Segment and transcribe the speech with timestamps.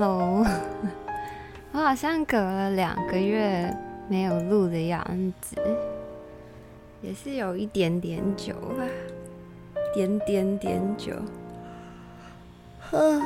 [0.00, 0.46] Hello，
[1.74, 3.76] 我好像隔了两个月
[4.08, 5.04] 没有录的样
[5.40, 5.56] 子，
[7.02, 8.84] 也是有一点点久吧，
[9.92, 11.12] 点点点久。
[12.78, 13.20] 呵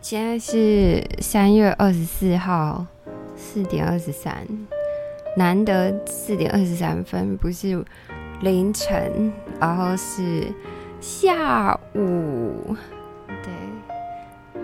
[0.00, 2.86] 现在是三月二十四号
[3.36, 4.46] 四点二十三，
[5.36, 7.84] 难得四点二十三分，不是
[8.40, 9.30] 凌晨，
[9.60, 10.50] 然后是
[10.98, 12.74] 下午。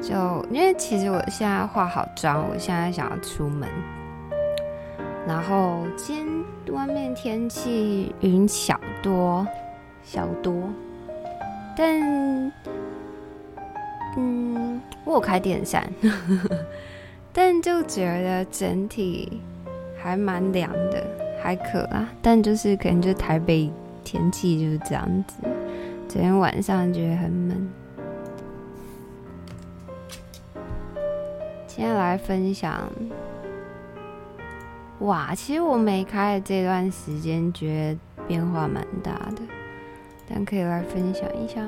[0.00, 3.68] 就因为其实我现在化好妆，我现在想要出门，
[5.26, 9.46] 然后今天外面天气云小多，
[10.02, 10.54] 小多，
[11.76, 12.52] 但。
[14.16, 15.88] 嗯，我有开电扇，
[17.32, 19.40] 但就觉得整体
[19.96, 21.06] 还蛮凉的，
[21.40, 22.08] 还可啊。
[22.20, 23.70] 但就是可能就台北
[24.02, 25.34] 天气就是这样子，
[26.08, 27.70] 昨天晚上觉得很闷。
[31.78, 32.90] 今天来分享，
[34.98, 39.42] 哇，其实我没开的这段时间，觉得变化蛮大的，
[40.28, 41.64] 但可以来分享一下，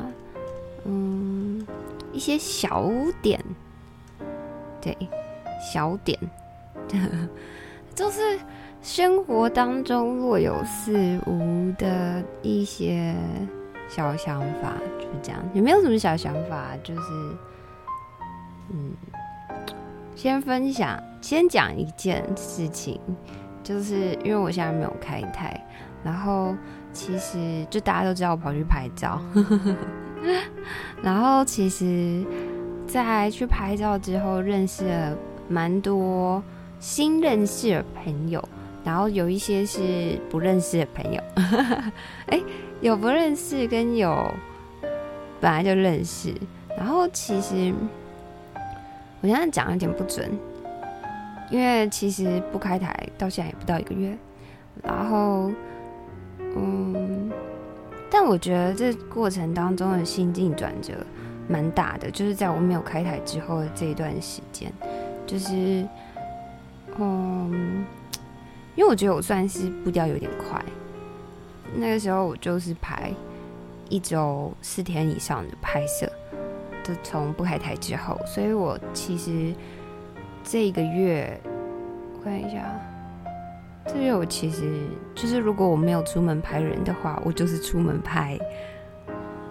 [0.84, 1.64] 嗯。
[2.12, 2.91] 一些小
[3.22, 3.41] 点，
[4.80, 4.98] 对，
[5.72, 6.19] 小点，
[7.95, 8.36] 就是
[8.83, 13.14] 生活当中若有似无的一些
[13.89, 15.41] 小想法，就是这样。
[15.55, 16.77] 有没有什么小想法？
[16.83, 17.00] 就是，
[18.72, 18.91] 嗯，
[20.23, 23.01] 先分享，先讲一件事情，
[23.63, 25.59] 就是因为我现在没有开台，
[26.05, 26.55] 然后
[26.93, 29.19] 其实就大家都知道我跑去拍照。
[31.03, 32.23] 然后其实，
[32.87, 35.17] 在去拍照之后，认识了
[35.48, 36.43] 蛮多
[36.79, 38.47] 新认识的朋友，
[38.85, 41.23] 然后有一些是不认识的朋友。
[42.29, 42.39] 哎，
[42.83, 44.30] 有不认识跟有
[45.41, 46.35] 本来就认识。
[46.77, 47.73] 然后其实
[49.20, 50.31] 我现在讲有点不准，
[51.51, 54.17] 因为其实不开台到现在也不到一个月。
[54.83, 55.53] 然后，
[56.57, 57.30] 嗯。
[58.13, 60.95] 但我觉得这过程当中的心境转折
[61.48, 64.73] 蛮大的，就是在我没有开台之后的这一段时间，
[65.29, 65.86] 就是，
[66.98, 67.85] 嗯，
[68.75, 70.61] 因为我觉得我算是步调有点快，
[71.77, 73.13] 那个时候我就是排
[73.89, 76.11] 一周四天以上的拍摄，
[76.85, 79.55] 就从不开台之后，所以我其实
[80.42, 81.41] 这一个月，
[82.18, 82.64] 我看一下。
[83.86, 88.39] 这月我其实就是，如果我没有出门拍人的话，我就是出门拍，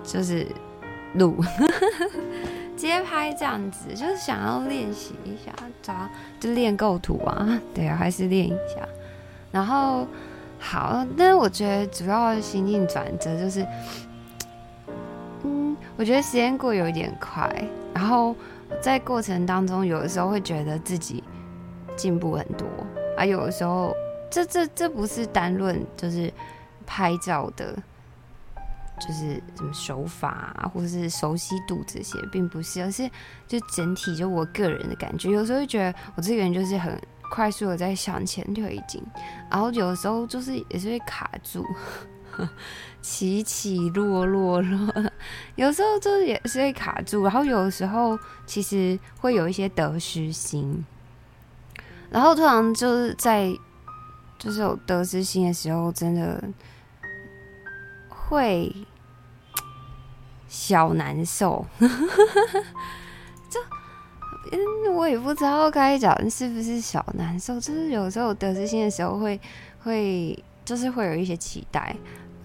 [0.03, 0.45] 就是
[1.15, 1.43] 录
[2.77, 5.51] 街拍这样子，就是想要练习一下，
[5.81, 6.09] 咋
[6.39, 7.59] 就练构图啊？
[7.73, 8.87] 对啊，还是练一下。
[9.51, 10.07] 然后
[10.59, 13.65] 好，那我觉得主要心境转折就是，
[15.99, 17.53] 我觉得时间过有一点快，
[17.93, 18.33] 然后
[18.81, 21.21] 在过程当中，有的时候会觉得自己
[21.97, 22.65] 进步很多，
[23.17, 23.93] 啊，有的时候。
[24.31, 26.31] 这这这不是单论就是
[26.85, 27.75] 拍照的，
[28.99, 33.09] 就是什么手法啊，或者是熟悉度这些，并不是，而是
[33.47, 36.95] 就整体就我个人的感觉，有时候会觉得我这个人就是很
[37.31, 39.03] 快速的在向前推进，
[39.49, 41.65] 然后有的时候就是也是会卡住，
[43.01, 45.11] 起起落落落，
[45.55, 50.85] 有时候就是也是会卡住，然后有的时候其实会有一些得失心，
[52.09, 53.53] 然后通常就是在。
[54.41, 56.41] 就是有得失心的时候，真的
[58.07, 58.73] 会
[60.47, 61.65] 小难受。
[61.77, 63.59] 就
[64.53, 67.59] 嗯，我也不知道该讲是不是小难受。
[67.59, 69.37] 就是有时候得失心的时候，会
[69.83, 71.93] 会就是会有一些期待。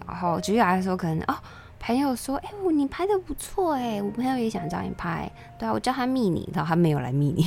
[0.06, 1.37] 然后举例来说，可能哦。
[1.87, 5.30] 朋友说：“哎、欸，你拍的不错哎，我朋友也想找你拍。
[5.59, 7.45] 对啊，我叫他密你，然后他没有来密你，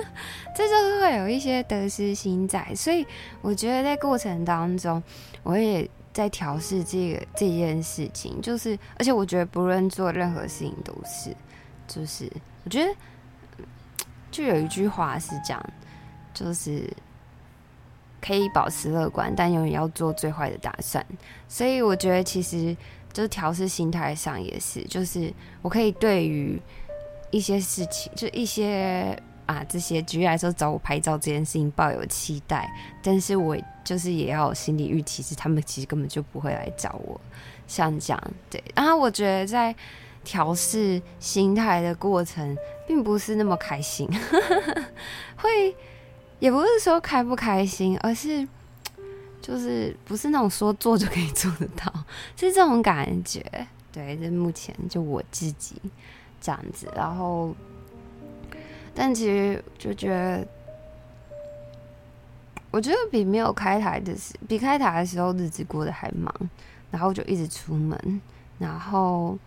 [0.56, 2.74] 这就是会有一些得失心在。
[2.74, 3.06] 所以
[3.42, 5.02] 我觉得在过程当中，
[5.42, 8.40] 我也在调试这个这件事情。
[8.40, 11.36] 就是，而且我觉得不论做任何事情都是，
[11.86, 12.26] 就是
[12.64, 12.90] 我觉得
[14.30, 15.62] 就有一句话是这样，
[16.32, 16.90] 就是
[18.24, 21.04] 可以保持乐观，但永远要做最坏的打算。
[21.48, 22.76] 所以我觉得其实。”
[23.14, 25.32] 就是调试心态上也是，就是
[25.62, 26.60] 我可以对于
[27.30, 29.16] 一些事情，就一些
[29.46, 32.68] 啊这些举例来说找我拍照这件事情抱有期待，
[33.04, 37.20] 但是我就是也要有心理预期，是他们其实根本就不会来找我，
[37.68, 38.60] 像这样对。
[38.74, 39.72] 然后我觉得在
[40.24, 44.08] 调试心态的过程，并不是那么开心，
[45.38, 45.76] 会
[46.44, 48.46] 也不是说开不开心，而是。
[49.40, 51.92] 就是不是那种说做就可以做得到，
[52.34, 53.44] 是这种感觉。
[53.92, 55.76] 对，这目前就我自己
[56.40, 56.88] 这样子。
[56.96, 57.54] 然后，
[58.94, 60.46] 但其实就觉得，
[62.70, 66.34] 我觉得比没有开台的时，比开台的时候日子过得还忙，
[66.90, 68.20] 然后就一直出门，
[68.58, 69.38] 然后，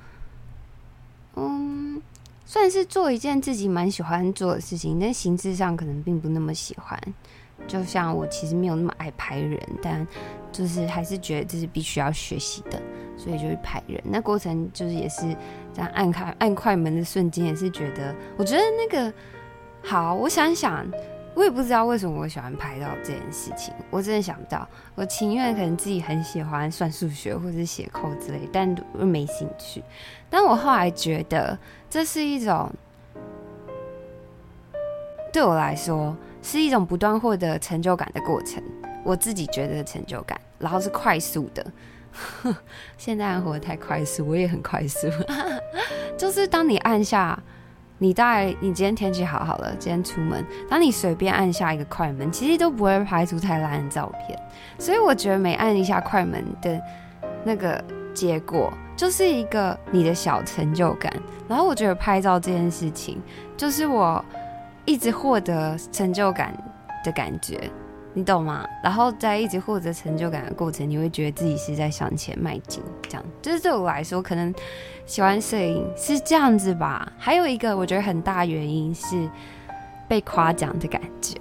[1.34, 2.00] 嗯，
[2.48, 6.98] 算是做一件自己蛮喜欢做的事情，但形式上可能并不那么喜欢。
[7.68, 10.08] 就像我其实没有那么爱拍人，但
[10.50, 12.82] 就是还是觉得这是必须要学习的，
[13.18, 14.02] 所以就去拍人。
[14.06, 15.24] 那过程就是也是
[15.74, 19.14] 这样按开按快门的瞬间，也是觉得我觉得那个
[19.84, 20.14] 好。
[20.14, 20.90] 我想想，
[21.36, 24.66] 我也不知道为什么我喜欢拍照这件事情，我真的想不到。
[24.96, 29.84] 我情愿可能自己很喜欢算数学或者写扣之类，但我没兴趣。
[30.30, 31.58] 但我后来觉得
[31.90, 32.72] 这是一种
[35.32, 36.16] 对我来说。
[36.40, 38.64] 是一种不断获得成就感的过程，
[39.04, 41.66] 我自己觉得成就感，然后是快速的。
[42.98, 45.10] 现在人活得太快速，我也很快速。
[46.16, 47.38] 就是当你按下，
[47.98, 54.40] 你大概你今天天气好好了，今天出门，当你随便按下一个快门，其实都不会拍出太烂的照片。
[54.80, 56.82] 所以我觉得每按一下快门的
[57.44, 57.84] 那个
[58.18, 61.14] 结果，就是一个你的小成就感。
[61.48, 63.22] 然后我觉得拍照这件事情，
[63.56, 64.24] 就是我。
[64.90, 66.58] 一直获得成就感
[67.04, 67.70] 的感觉，
[68.14, 68.66] 你懂吗？
[68.82, 72.82] 然后在一直获得成就感的过程，你会觉得自己是在向前迈进。
[73.10, 74.56] 这样，就是对我来说，可能
[75.06, 77.12] 喜欢摄影是这样子吧。
[77.18, 79.30] 还有一个我觉得很大原因是
[80.08, 81.36] 被夸奖的感觉，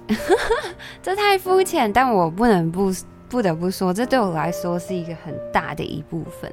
[1.01, 2.91] 这太肤浅，但我不能不
[3.29, 6.51] 不得不说，这对我来说是一个很大的一部分。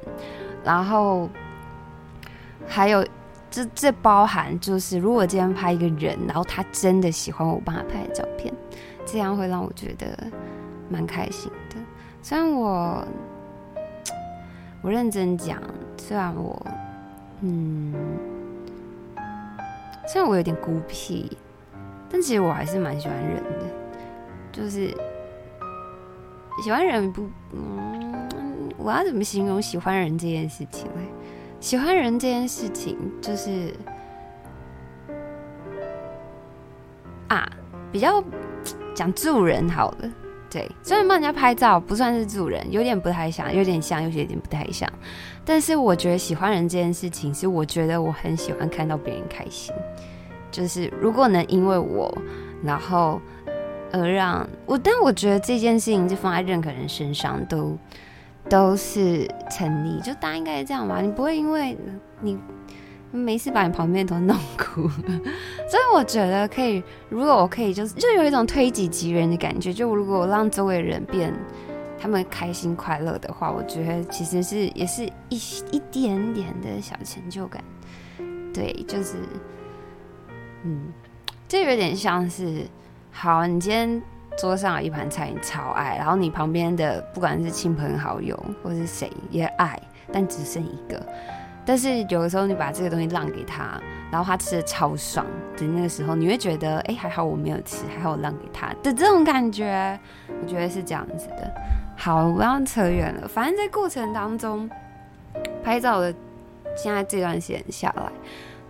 [0.63, 1.29] 然后
[2.67, 3.05] 还有。
[3.51, 8.53] 这这包含就是，如果今天拍一个人，然后他真的喜欢我帮他拍的照片，
[9.05, 10.07] 这样会让我觉得
[10.89, 11.77] 蛮开心的。
[12.21, 13.07] 虽然我
[14.81, 15.61] 我认真讲，
[15.95, 16.65] 虽然我
[17.39, 17.93] 嗯，
[20.05, 21.37] 虽然我有点孤僻，
[22.09, 23.65] 但其实我还是蛮喜欢人的。
[24.51, 24.93] 就是
[26.63, 31.01] 喜欢人不，嗯，我要怎么形容喜欢人这件事情呢？
[31.59, 33.73] 喜欢人这件事情，就是
[37.27, 37.49] 啊，
[37.91, 38.23] 比较
[38.95, 40.09] 讲助人好了。
[40.49, 44.89] 对，虽然帮人家拍照不算是助人，有点不太像，有点像，有些有点不太像。
[45.43, 49.75] 但是我觉得喜欢人这件事情，是我觉得我很喜欢看到别人开心。
[50.51, 52.15] 就是如果能因为我，
[52.63, 53.19] 然后
[53.99, 57.77] 而让我，但我觉得这件事情就放在任何人身上都。
[58.47, 61.01] 都是成立，就大家应该是这样吧？
[61.01, 61.75] 你不会因为
[62.21, 62.37] 你
[63.11, 66.83] 没事把你旁边都弄哭，所以我觉得可以。
[67.09, 69.73] 如果我可以，就是就有一种推己及人的感觉。
[69.73, 71.33] 就如果我让周围人变
[71.99, 77.63] 他们开心快乐的话，我觉得其实是也是一一点点的小成就感。
[78.53, 79.15] 对，就是
[80.61, 80.93] 嗯，
[81.47, 82.67] 就有点像是
[83.17, 84.01] 好，你今天。
[84.37, 89.81] 桌上有一盘菜，你超爱，然后你旁边的不管是亲朋好友或是谁也爱，
[90.11, 91.01] 但只剩一个。
[91.65, 93.81] 但是有的时候你把这个东西让给他，
[94.11, 95.25] 然后他吃的超爽
[95.55, 99.97] 的那个时候，你会觉得哎、还好我没有吃，还好我让给他的这种感觉，
[100.41, 101.49] 我觉得是这样子的。
[101.95, 104.69] 好，我要扯远了，反正在过程当中
[105.63, 106.13] 拍照的，
[106.75, 108.11] 现在这段时间下来，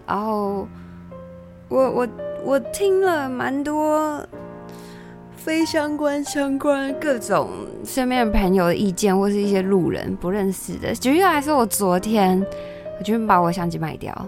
[0.05, 0.67] 然后
[1.69, 2.07] 我我
[2.45, 4.25] 我听了蛮多。
[5.35, 7.51] 非相关、相关各种
[7.83, 10.91] 身边的朋友的意见，或是一些路人不认识的。
[10.95, 12.43] 举例来说，我昨天
[12.97, 14.27] 我决定把我相机卖掉，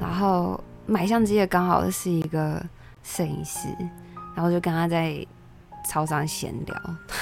[0.00, 2.60] 然后买相机的刚好是一个
[3.04, 3.68] 摄影师，
[4.34, 5.24] 然后就跟他在
[5.88, 6.76] 超商闲聊。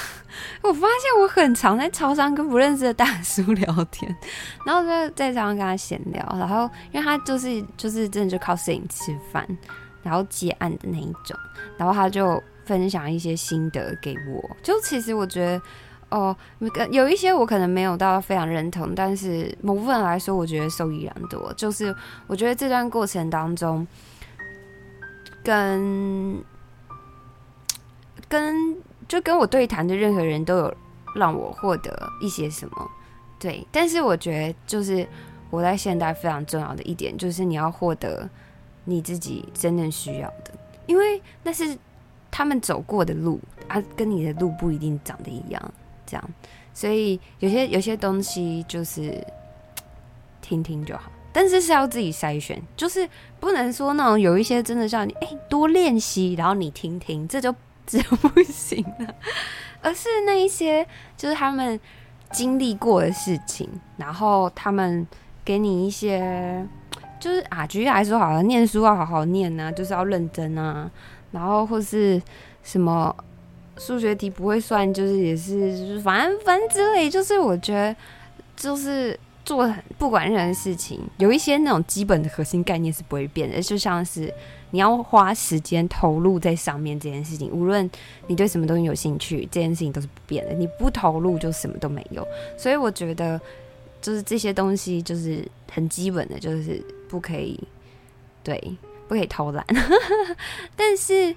[0.63, 4.17] 我发现我很常在超商跟不认识的大叔聊天，
[4.65, 9.47] 然后在在超商跟他闲聊，然后因为他就是就是真的就靠摄影吃饭，
[10.07, 11.37] 然后接案的那一种，
[11.77, 12.43] 然后他就。
[12.67, 15.63] 分享一些心得给我，就其实我觉得，
[16.11, 16.37] 哦，
[16.91, 21.53] 有一些我可能没有到非常认同，但是某部分来说，我觉得受益良多。
[21.57, 21.95] 就是
[22.27, 23.87] 我觉得这段过程当中，
[25.45, 26.43] 跟
[28.29, 30.75] 跟就跟我对谈的任何人都有
[31.15, 32.91] 让我获得一些什么，
[33.39, 33.65] 对。
[33.71, 35.07] 但是我觉得，就是
[35.51, 38.29] 我在现代非常重要的一点，就是你要获得
[38.87, 40.53] 你自己真正需要的，
[40.87, 41.77] 因为那是。
[42.29, 45.73] 他们走过的路啊，跟你的路不一定长得一样，
[46.05, 46.31] 这样，
[46.75, 49.27] 所以有些有些东西就是
[50.43, 53.09] 听听就好，但是是要自己筛选，就是
[53.41, 57.55] 不能说那种有一些真的叫你哎、多练习，然后你听听，这就
[57.87, 59.15] 这就不行了，
[59.81, 61.81] 而是那一些就是他们
[62.33, 63.67] 经历过的事情，
[63.97, 65.07] 然后他们
[65.43, 66.67] 给你一些。
[67.27, 70.89] 就是啊，举例来说好了，念书要好好念啊，就是要认真啊，
[71.33, 72.23] 然后或是
[72.63, 73.13] 什么
[73.79, 77.97] 数学题不会算，就是也是就是反正反正之类，就是我觉得
[78.57, 79.69] 就是做
[79.99, 84.33] 不管任何事情，有一些那种基本的核心概念是不会变的，就像是
[84.71, 87.91] 你要花时间投入在上面这件事情，无论
[88.29, 92.25] 你对什么东西有兴趣，这件事情都是不变的，你不投入就什么都没有，
[92.57, 93.41] 所以我觉得。
[93.99, 97.59] 就是这些东西，就是很基本的，就是不可以，
[98.43, 98.77] 对，
[99.09, 99.65] 不可以偷懒。
[100.77, 101.35] 但是，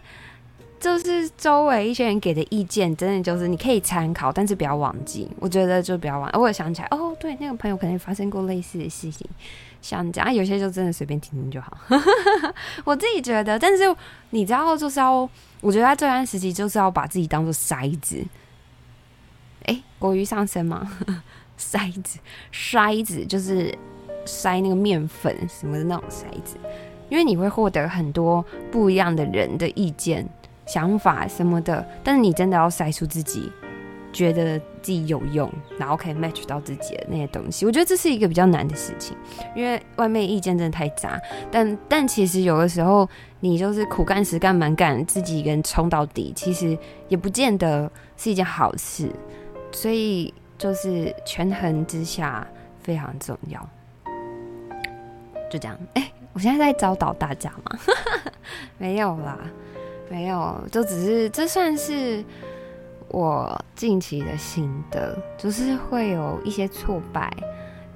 [0.80, 5.28] 就是周围一些人给的意见，真的就是你可以参考，但是不要忘记。
[5.40, 6.30] 我觉得就不要忘。
[6.34, 9.28] 我想起来，哦，对，那个朋友可能发生过类似的事情，
[9.82, 11.78] 像这样，有些就真的随便听听就好。
[12.86, 13.84] 我自己觉得，但是
[14.30, 15.30] 你知道，就是要，
[15.62, 18.24] 我觉得在这段时期，就是要把自己当做筛子。
[19.66, 20.90] 哎、欸，国语上升吗？
[21.60, 22.20] 筛子，
[22.54, 23.78] 筛子就是
[24.30, 26.58] 筛那个面粉什么的那种筛子，
[27.10, 30.24] 因为你会获得很多不一样的人的意见、
[30.68, 33.52] 想法什么的，但是你真的要筛出自己
[34.14, 37.66] 觉得自己有用，然后可以 match 到自己的那些东西。
[37.66, 39.18] 我觉得这是一个比较难的事情，
[39.56, 41.20] 因为外面意见真的太杂。
[41.50, 43.10] 但但其实有的时候，
[43.40, 49.10] 你就是苦干实干蛮干，自己一个人冲到底，其实也不见得是一件好事。
[49.72, 50.34] 所以。
[50.60, 52.46] 就是权衡之下
[52.82, 53.70] 非常重要，
[55.50, 55.78] 就这样。
[55.96, 57.80] 哎、我现在在教导大家吗？
[58.78, 59.38] 没有啦，
[60.10, 62.24] 没有，就只是这算是
[63.10, 67.32] 我近期的心得，就是会有一些挫败，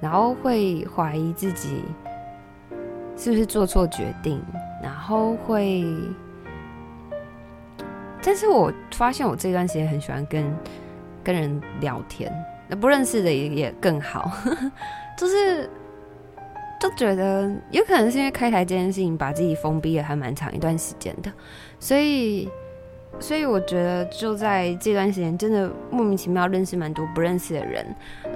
[0.00, 1.82] 然后会怀疑自己
[3.16, 4.42] 是不是做错决定，
[4.82, 5.84] 然后会，
[8.22, 10.56] 但是我发现我这段时间很喜欢跟
[11.22, 12.32] 跟人聊天。
[12.66, 14.30] 那不认识的也也更好，
[15.18, 15.68] 就是
[16.84, 21.32] 就觉得有可能是因为开台这件事情把自己封闭了还蛮长一段时间的，
[21.80, 22.46] 所以
[23.18, 27.86] 所以我觉得就在这段时间真的莫名其妙认识蛮多不认识的人，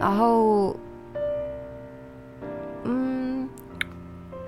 [0.01, 0.75] 然后
[2.85, 3.47] 嗯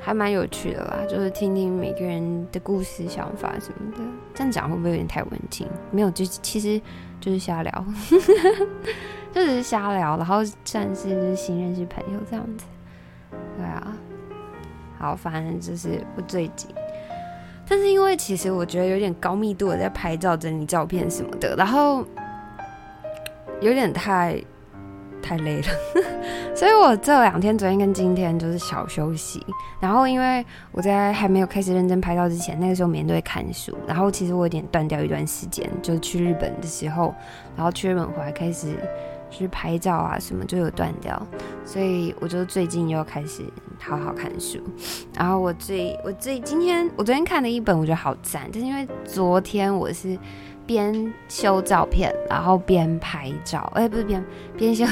[0.01, 3.99] 还蛮有趣的啦，就是听听每个人的故事想法什么的，
[4.33, 5.69] 这样讲会不会有点太文静？
[5.91, 6.81] 没有，就其实
[7.21, 7.85] 就是瞎聊。
[9.33, 12.65] 就只是瞎聊，然后算是就是新认识朋友这样子，
[13.61, 13.95] 对啊，
[14.99, 16.71] 好，反正就是我最近，
[17.69, 22.03] 但是因为其实我觉得有点高密度的在拍照、整理照片什么的，然后
[23.61, 24.43] 有点太
[25.21, 25.67] 太累了，
[26.57, 29.45] 所以我这两天，昨天跟今天就是小休息。
[29.79, 37.15] 然后因为我在还没有开始认真拍照之前，那个时候每天都会看书，然后其实我有点断掉一段时间，就是去日本的时候，
[37.55, 38.75] 然后去日本回来开始。
[39.31, 41.27] 去拍照啊，什么就有断掉，
[41.65, 43.43] 所以我就最近又开始
[43.79, 44.59] 好好看书。
[45.15, 50.19] 然后我最我最今天我昨天看了一本，我觉得好赞，就是因为昨天我是
[50.67, 54.25] 边修照片，然后边拍照，哎、不是边
[54.57, 54.85] 边修，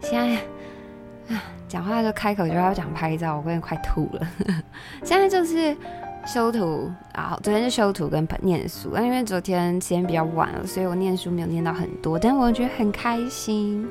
[0.00, 4.26] 现在啊讲话就开口就要讲拍照，我有点快吐了。
[5.02, 5.76] 现在就是。
[6.26, 13.86] 修图，然后昨天是修图跟念书，因为昨天时间比较晚了，所以我念书没有念到很多，但我觉得很开心，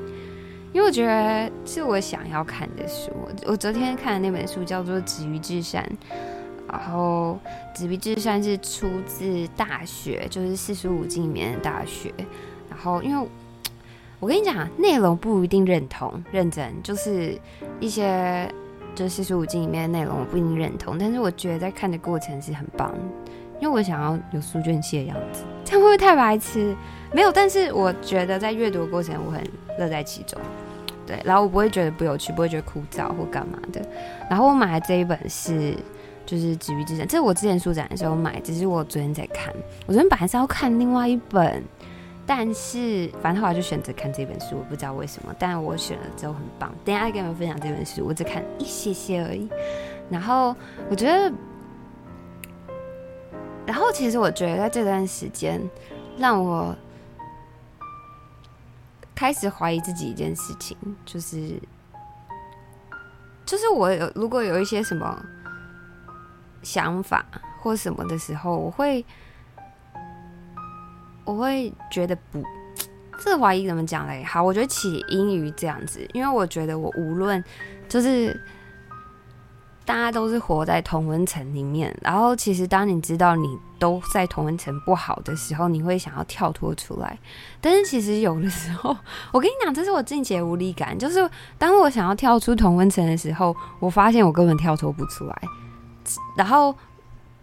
[0.73, 3.09] 因为我觉得是我想要看的书。
[3.45, 5.89] 我昨天看的那本书叫做《止于至善》，
[6.69, 7.39] 然后
[7.77, 9.23] 《止于至善》是出自
[9.55, 12.09] 《大学》，就是四书五经里面的《大学》。
[12.69, 13.27] 然后，因为
[14.19, 17.39] 我跟你讲，内容不一定认同，认真就是
[17.79, 18.53] 一些。
[18.95, 22.95] 这四书五经里面的内容我不一定认同，但是我觉得在看的过程是很棒，
[23.59, 25.43] 因为我想要有书卷气的样子。
[25.65, 26.73] 这样会不会太白痴？
[27.11, 29.43] 没有，但是我觉得在阅读的过程我很
[29.77, 30.39] 乐在其中。
[31.05, 33.81] 对，然后我不会觉得不有趣，不会觉得枯燥或干嘛的。
[34.29, 35.75] 然后我买的这一本是
[36.25, 39.53] 就是《止于至善》，这是我之前书展的时候买，只是我昨天在看。
[39.85, 41.61] 我昨天本来是要看另外一本。
[42.27, 46.73] 但是，反正后来就选择看这本书，我不知道为什么，但我选了之后很棒。
[46.83, 49.47] 等一下跟你们分享这本书，我只看一些些而已。
[50.09, 50.55] 然后
[50.89, 51.31] 我觉得，
[53.67, 55.61] 然后其实我觉得在这段时间，
[56.17, 56.75] 让我
[59.13, 61.61] 开始怀疑自己一件事情，就是，
[63.45, 65.23] 就是我有如果有一些什么
[66.63, 67.23] 想法
[67.61, 69.05] 或什么的时候，我会。
[71.25, 72.41] 我会觉得不，
[73.19, 74.23] 这个怀疑怎么讲嘞？
[74.23, 77.43] 好，我觉得起因于这样子，因为我觉得我无论
[77.89, 78.39] 就是
[79.83, 87.17] 大家都是活在同温层里面，然后其实当你知道你都在同温层不好的时候，你会想要跳脱出来。
[87.61, 88.95] 但是其实有的时候，
[89.31, 95.41] 我跟你讲，这是我近期的无力感，就是当我想要跳出同温层的时候，我发现我根本跳脱不出来。
[96.37, 96.75] 然后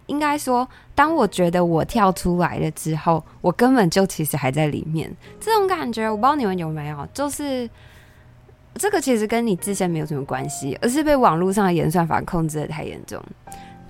[0.07, 5.15] 应该说，当我觉得我跳出来了之后，我根本就其实还在里面。
[5.41, 7.69] 这种感觉，我不知道你们有没有，就是。
[8.77, 13.23] 这个其实跟你自身没有什么关系，而是被网络上的演算法控制的太严重。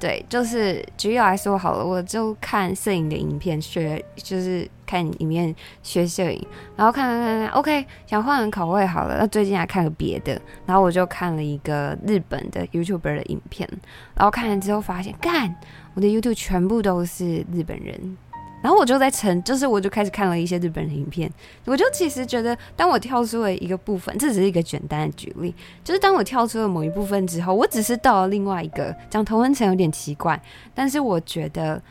[0.03, 6.45] 对，就是举例来说好了，我就看摄影的影片学，就是看里面学摄影，
[6.75, 9.19] 然后看看看看，OK，想换换口味好了。
[9.21, 13.69] 那最近还看了别的，然后我就看了一个日本的 YouTuber 的影片，
[14.17, 15.55] 然后看了之后发现，干，
[15.95, 18.17] 我的 YouTube 全部都是日本人。
[18.63, 21.31] 然后我就在沉，就是我就开始看了一些日本的影片，
[21.65, 25.53] 我就其实觉得，当我跳出了一个部分，这只是一个简单的举例，
[25.83, 30.41] 就是当我跳出了某一部分之后，我只是到了另外一个，讲同文层有点奇怪，
[30.75, 31.83] 但是我觉得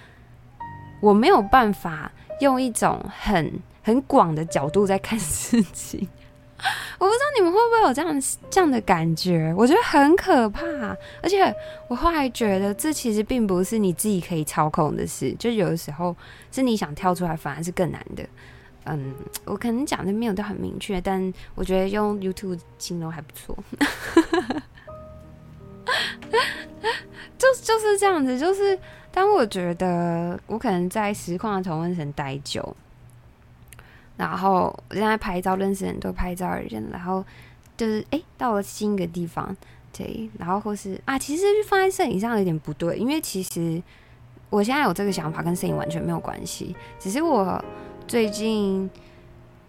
[1.01, 6.07] 我没有办法用一种很很广的角度在看 事情。
[6.99, 10.63] 我不知道你们会不会有这样这样的感觉，我觉得很可怕。
[11.21, 11.53] 而且
[11.87, 16.15] 我后来觉得，这其实并不是你自己可以操控的事，就有的时候
[16.51, 18.23] 是你想跳出来，反而是更难的。
[18.85, 19.13] 嗯，
[19.45, 23.57] 我可能讲的没有都很明确，但我觉得用 YouTube 形容还不错。
[27.37, 28.77] 就就是这样子，就是
[29.11, 32.75] 当我觉得我可能在实况的同温层待久。
[34.21, 37.25] 然后我现在拍照，认识很多拍照的人，然后
[37.75, 39.55] 就是哎，到了新一个地方，
[39.91, 43.81] 对，然后或是啊，其实放在摄影上有点不对，因为其实
[44.51, 47.59] 我现在有这个想法跟摄影完全没有关系，只是我
[48.07, 48.87] 最近，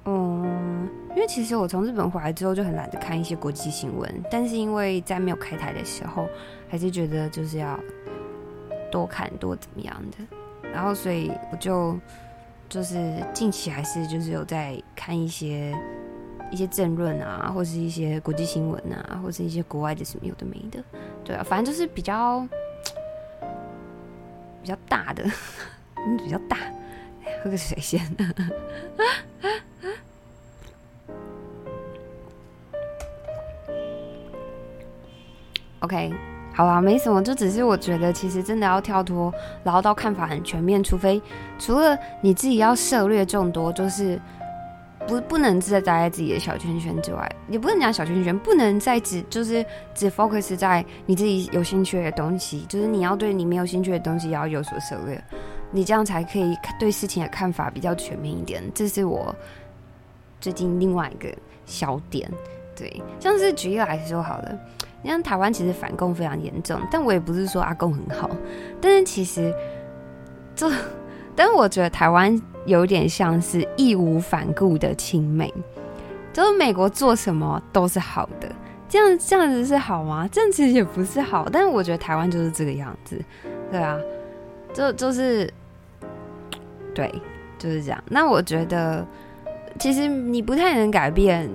[0.05, 6.29] 嗯，因为其实我从日本回来之后就很懒得看一些国际新闻，但是因为在没有开台的时候，
[6.69, 7.81] 还是觉得就是要
[8.91, 11.99] 多看多怎么样的，然后所以我就。
[12.73, 12.97] 就是
[13.35, 15.77] 近期还是就是有在看一些
[16.51, 20.83] 一些政论啊，或是一些国际新闻啊，或是一些国外的什么有的没的，
[21.23, 22.41] 对啊，反正就是比较
[24.63, 25.23] 比较大的，
[26.17, 26.57] 比较大，
[27.45, 28.01] 喝个水先。
[35.81, 36.32] OK。
[36.55, 39.33] 好啦，没什么，就只是我觉得，其实真的要跳脱，
[39.65, 41.21] 然后到看法很全面，除非
[41.59, 44.21] 除了你自己要涉猎众多，就是
[45.07, 55.23] 不不能只待在自己的小圈圈之外，也不能讲小圈圈，不能再只就是只 focus 在你自己有兴趣的东西，就是你要对你没有兴趣的东西要有所涉猎，
[55.71, 58.63] 你这样才可以对事情的看法比较全面一点。
[58.75, 59.35] 这是我
[60.39, 61.35] 最近另外一个
[61.65, 62.31] 小点，
[62.77, 64.59] 对，像是举例来说好了。
[65.03, 68.31] 你像台湾其实反共非常严重，但我也不是说阿共很好，
[68.81, 69.53] 但是其实
[70.55, 70.71] 这，
[71.35, 75.53] 但是我觉得台湾有点像是义无反顾的亲美，
[76.33, 78.49] 就是美国做什么都是好的，
[78.89, 80.29] 这样这样子是好吗？
[80.31, 83.21] 这样其实也不是好，但是我觉得台湾就是这个样子，
[83.71, 83.99] 对啊，
[84.73, 85.53] 就就是
[86.95, 87.13] 对，
[87.59, 88.05] 就是这样。
[88.07, 89.05] 那我觉得
[89.81, 91.51] 其实你不太能改变。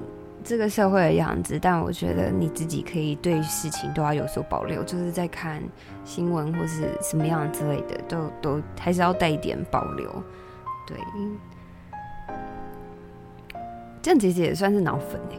[0.48, 5.62] 这个社会的样子，但我觉得你自己可以对事情都要有所保留，就是在看
[6.06, 10.10] 新闻或是什么样之类的，都都还是要带一点保留。
[10.88, 10.98] 对，
[14.02, 15.38] 这样其实也算是脑粉哎。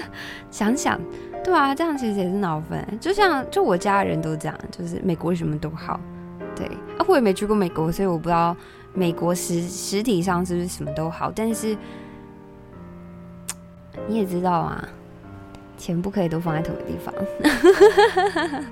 [0.50, 0.98] 想想，
[1.44, 2.82] 对啊，这样其实也是脑粉。
[2.98, 6.00] 就像就我家人都这样，就是美国什么都好。
[6.56, 8.56] 对啊，我也没去过美国，所以我不知道
[8.94, 11.76] 美国实实体上是不是什么都好，但是。
[14.08, 14.88] 你也知道啊，
[15.76, 17.14] 钱不可以都放在同一个地方。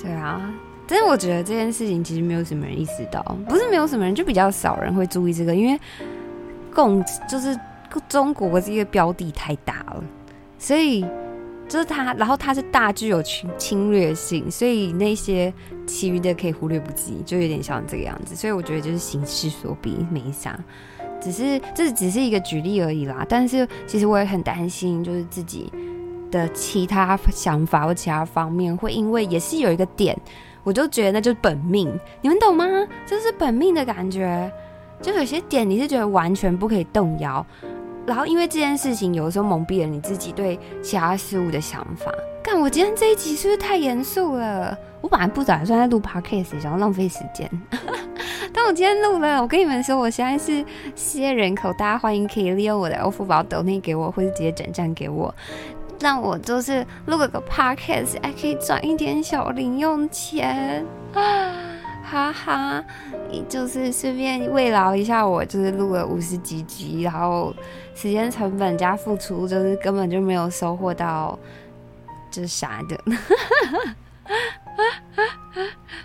[0.00, 0.52] 对啊，
[0.86, 5.80] 但是我觉得这件事情其实没有什么人意识到，不是没有什么人，就比较少人会注意这个，因为
[6.74, 7.58] 共就是
[8.08, 10.04] 中国这个标的太大了，
[10.58, 11.04] 所以
[11.68, 15.52] 就是它，然后它是大具有侵侵略性，所以那些
[15.86, 18.36] 其余的可以忽略不计，就有点像这个样子。
[18.36, 20.56] 所以我觉得就是形势所逼，没啥。
[21.26, 25.72] 只是这只是一个举例而已啦，但是其实我也很担心，就是自己
[26.30, 30.16] 的其他想法或其他方面会因为也是有一个点，
[30.62, 32.64] 我就觉得那就是本命，你们懂吗？
[33.04, 34.48] 这是本命的感觉，
[35.02, 37.44] 就有些点你是觉得完全不可以动摇，
[38.06, 42.12] 然后因为这件事情有的时候蒙蔽了你自己对其他事物的想法。
[42.42, 44.76] 干，我今天这一集是不是太严肃了？
[45.00, 47.50] 我本来不打算在录 podcast，想要浪费时间。
[48.54, 50.64] 但我今天录了，我跟你们说，我现在是
[50.94, 55.34] 失业人口，大家欢迎可以利用我的欧付宝抖内给我，或者直接转账给我。
[55.98, 62.84] 让我就是录个个 podcast，还可以赚一点小零用钱， 哈哈！
[63.48, 67.52] 就是顺便慰劳一下我，就是录了五十几集，然后
[67.96, 71.38] 时间成本加付出，就是根本就没有收获到，
[72.30, 73.00] 就是啥的。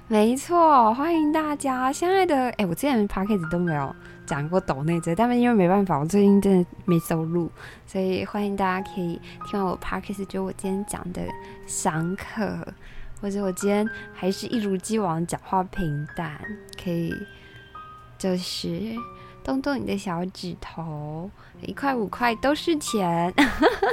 [0.07, 3.93] 没错，欢迎大家，亲爱的，哎、我之前 podcast 都没有。
[4.25, 7.51] 讲过抖内这，但是因为没办法，我最近真的没收入，
[7.85, 11.21] 所以欢迎大家可以听完我 podcast，就我今天讲的
[11.67, 12.65] 上课，
[13.19, 16.39] 或者我今天还是一如既往讲话平淡，
[16.81, 17.13] 可以
[18.17, 18.69] 就是
[19.43, 21.29] 动动你的小指头，
[21.61, 23.33] 一块五块都是钱。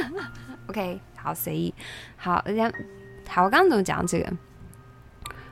[0.69, 1.75] OK，好随意，
[2.17, 2.73] 好，这样
[3.29, 4.33] 好，我刚刚怎么讲这个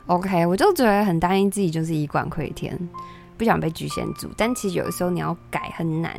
[0.06, 2.78] ？OK，我就觉得很担心自己就是以管窥天。
[3.38, 6.18] 不想被局限住，但其实有的时候你要改很难，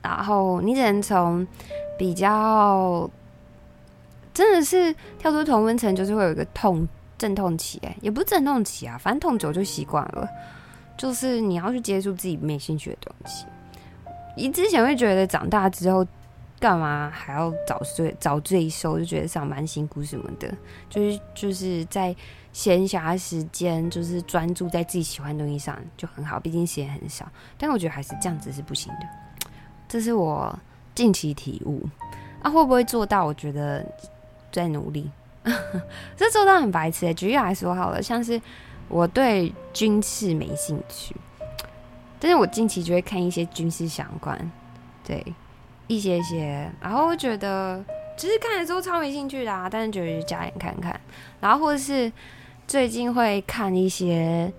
[0.00, 1.46] 然后你只能从
[1.98, 3.10] 比较
[4.32, 10.26] 真的是跳出同温层，就是会有一个痛阵痛期，哎，也不是阵痛期啊，反正痛久就习惯了。
[10.96, 13.46] 就是你要去接触自己没兴趣的东西，
[14.36, 16.06] 你之前会觉得长大之后
[16.60, 20.52] 干嘛还要早睡早睡收，就觉得上班辛苦什么的，
[20.88, 22.14] 就是就是在。
[22.52, 27.26] 闲暇时间就是专注在自己喜欢的东西上就很好，毕竟时间很少。
[27.56, 29.48] 但我觉得还是这样子是不行的，
[29.88, 30.54] 这是我
[30.94, 31.82] 近期体悟。
[32.42, 33.24] 啊，会不会做到？
[33.24, 33.82] 我觉得
[34.52, 35.10] 在努力。
[36.14, 37.14] 这做到很白痴欸。
[37.14, 38.38] 举例来说好了，像是
[38.92, 41.16] 我对军事没兴趣，
[42.20, 44.38] 但是我近期就会看一些军事相关，
[45.02, 45.24] 对
[45.88, 47.84] 一些些，然后我觉得
[48.16, 51.00] 其实看的时候超没兴趣的啊，但是觉得就加点看看，
[51.40, 52.12] 然后或者是。
[52.64, 54.50] 最近会看一些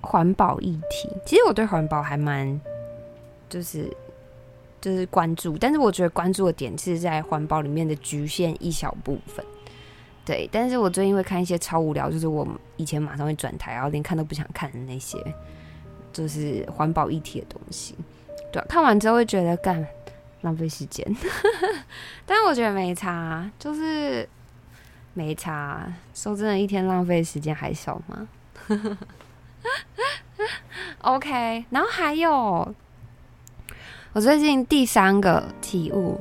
[0.00, 2.58] 环保议题，其实我对环保还蛮
[3.48, 3.88] 就是
[4.80, 9.44] 就是关注，但是我觉得关注的点是在环保里面的局限一小部分。
[10.28, 15.18] 对，但是我最近会看一些超无聊，就是我以前马上会转台，然后连看都不想看的那些，
[16.12, 17.94] 就是环保议题的东西。
[18.52, 19.86] 对，看完之后会觉得干
[20.42, 21.06] 浪费时间，
[22.26, 24.28] 但我觉得没差，就是。
[25.14, 28.28] 没差，说真的，一天浪费时间还少吗？
[31.02, 32.72] OK，然后还有，
[34.12, 36.20] 我最近第三个体悟，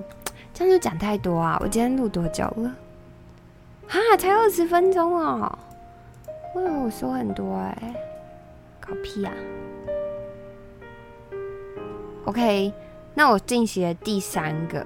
[0.51, 1.59] 这样就讲太多啊！
[1.61, 2.75] 我今天录多久了？
[3.87, 5.57] 哈，才二十分钟哦。
[6.53, 7.95] 我以为我说很多哎、
[8.79, 9.33] 搞屁啊
[12.25, 12.73] ！OK，
[13.13, 14.85] 那我进行的第三个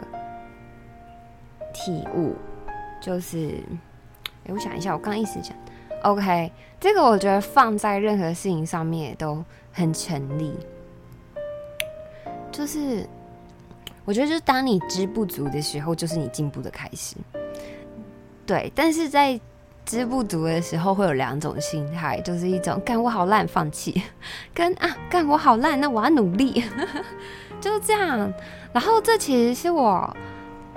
[1.74, 2.36] 体悟
[3.02, 3.60] 就是。
[4.44, 5.56] 哎我想一下，我刚一直讲
[6.02, 10.52] ，OK，这个我觉得放在任何事情上面都很成立。
[12.52, 13.08] 就是
[14.04, 17.16] 我觉得，就是当你知不足的时候，就是你进步的开始。
[18.52, 19.40] 对，但是在
[19.86, 23.94] 知不足的时候，会有两种心态，就是一种干我好烂，放弃；
[24.54, 26.62] 跟啊干我好烂，那我要努力。
[27.62, 28.34] 就是这样。
[28.74, 30.14] 然后这其实是我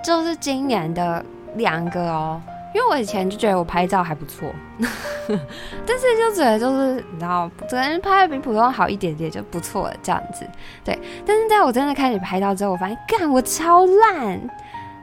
[0.04, 1.24] 就是今年的
[1.56, 2.40] 两个哦。
[2.72, 10.46] 因为我以前就觉得我拍照还不错， 但是就觉得就是你知道，可能拍的比普通好一点点就不错了这样子。
[10.84, 14.40] 对，但是在我真的开始拍照之后，我发现干我超烂，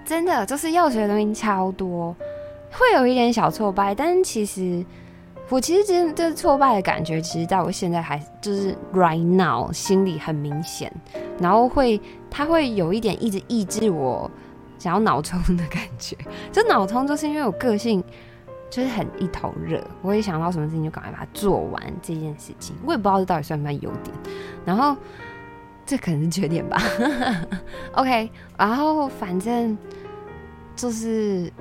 [0.06, 2.16] 真的就是要学的东西超多，
[2.72, 3.94] 会有一点小挫败。
[3.94, 4.86] 但其实
[5.50, 10.92] 我其实真的这挫败的感觉，其实在我现在还就是 right now 心里很明显，
[11.40, 14.30] 然后会它会有一点一直抑制我。
[14.80, 16.18] 想要脑冲的感觉，
[16.52, 18.04] 这脑冲，就是因为我个性
[18.68, 22.76] 就是很一头热，我一想到什么事情就赶快把它做完这件事情。
[22.84, 24.16] 我也不知道这到底算不算优点，
[24.66, 24.98] 然后
[25.86, 26.82] 这可能是缺点吧。
[27.94, 29.78] OK，然后反正
[30.76, 31.54] 就是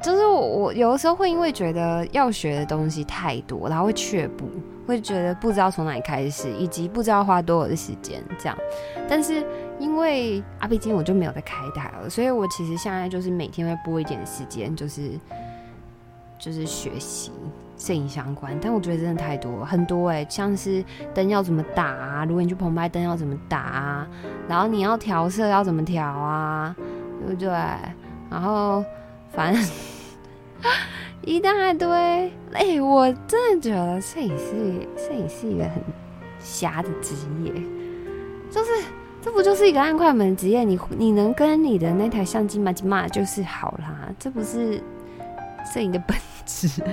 [0.00, 4.48] 就是我，我有的时候会因为觉得要学的东西太多，然后会却步，
[4.86, 8.58] 会觉得不知道从哪里开始，以及不知道花多少的时间这样，
[9.08, 9.44] 但是。
[9.80, 15.12] 因为啊，毕竟我就没有在开台了，所以我其实现在就是每天会拨一点时间，就是
[16.36, 17.30] 就是学习
[17.76, 18.58] 摄影相关。
[18.60, 20.84] 但我觉得真的太多很多哎、欸，像是
[21.14, 24.08] 灯要怎么打啊，如果你去棚拍灯要怎么打啊，
[24.48, 26.74] 然后你要调色要怎么调啊，
[27.24, 27.48] 对不对？
[28.28, 28.84] 然后
[29.38, 29.62] 反正
[31.22, 35.80] 一大堆哎、欸，我真的觉得摄影师摄影是一个很
[36.40, 37.52] 瞎的职业，
[38.50, 38.70] 就是。
[39.20, 40.62] 这不就是一个按快门职业？
[40.62, 44.80] 你你能跟你的那台相机嘛嘛就是好啦，这不是
[45.74, 46.68] 摄影的本质，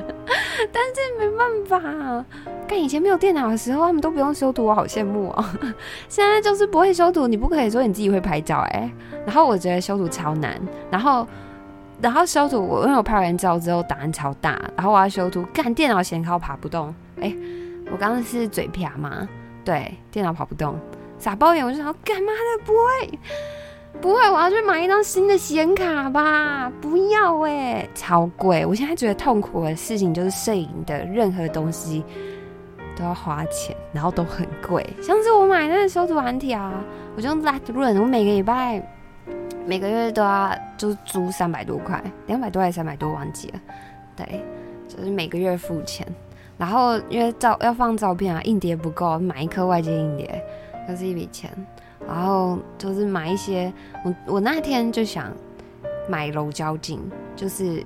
[0.74, 2.26] 但是没办法。
[2.68, 5.46] 看以前没有电脑的时候，他们都不用修图，我好羡慕哦。
[6.10, 8.92] 现在就是不会修图，你不可以说你自己会拍照哎。
[9.24, 11.28] 然后我觉得修图超难，然后
[12.02, 16.94] 然后修图我因为我拍完照之后档案超大，然后我要修图，干电脑显卡我爬不动。
[17.22, 17.34] 哎，
[17.92, 19.28] 我刚刚是嘴瓢吗？
[19.64, 20.78] 对，电脑跑不动，
[21.18, 23.20] 傻抱怨，我就想干嘛的不会。
[24.02, 26.70] 不会，我要去买一张新的显卡吧？
[26.82, 28.66] 不要哎、超贵！
[28.66, 32.04] 我现在觉得痛苦的事情就是摄影的任何东西
[32.98, 34.86] 都要花钱，然后都很贵。
[35.02, 36.74] 像是我买那个修图软体啊，
[37.16, 38.86] 我就用 Lightroom，我每个礼拜、
[39.66, 43.60] 每个月都要就是租三百多块，两百多还是三百多，忘记了。
[44.16, 44.42] 对，
[44.88, 46.06] 就是每个月付钱。
[46.58, 50.44] 然后因为照要放照片啊，硬碟不够，买一颗外接硬碟，
[50.88, 51.52] 又是一笔钱。
[52.08, 53.74] 然后就是买一些，
[54.04, 55.34] 我我那天就想
[56.08, 57.02] 买柔焦镜，
[57.36, 57.84] 就是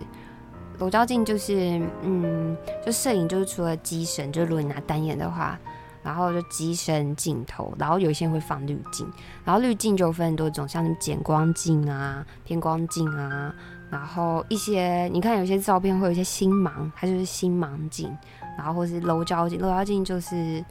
[0.77, 5.57] 柔焦镜就是嗯，就摄影就是除了机身，就如果你拿单眼的话，
[6.03, 9.07] 然后就机身镜头，然后有一些会放滤镜，
[9.43, 13.53] 然后滤镜就分很多种，像什么减光镜啊、偏光镜啊，
[13.89, 18.15] 然后一些你看有些照片会有一些星芒，它就是星芒镜，
[18.57, 20.63] 然后或是柔焦镜，柔焦镜就是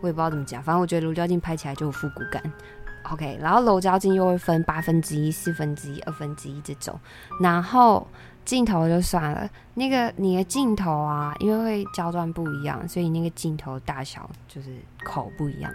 [0.00, 2.42] 我也不知道怎么讲，反正我觉得柔焦镜拍起来就有复古感。
[3.10, 6.96] OK，然后柔焦镜又会分八分之一、四分之一、二分之一这种，
[7.40, 8.06] 然后
[8.44, 15.72] 镜头就算了，那个你的镜头啊，因为会焦段不一样，所以那个镜头大小就是口不一样，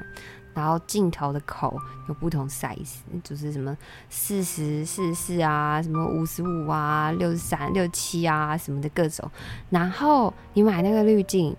[0.53, 3.77] 然后镜头的口有不同 size，就是什么
[4.09, 9.29] 四十四四啊，什么五十五啊，六十三、六七啊，什么的各种。
[9.69, 11.55] 然后你买那个滤镜，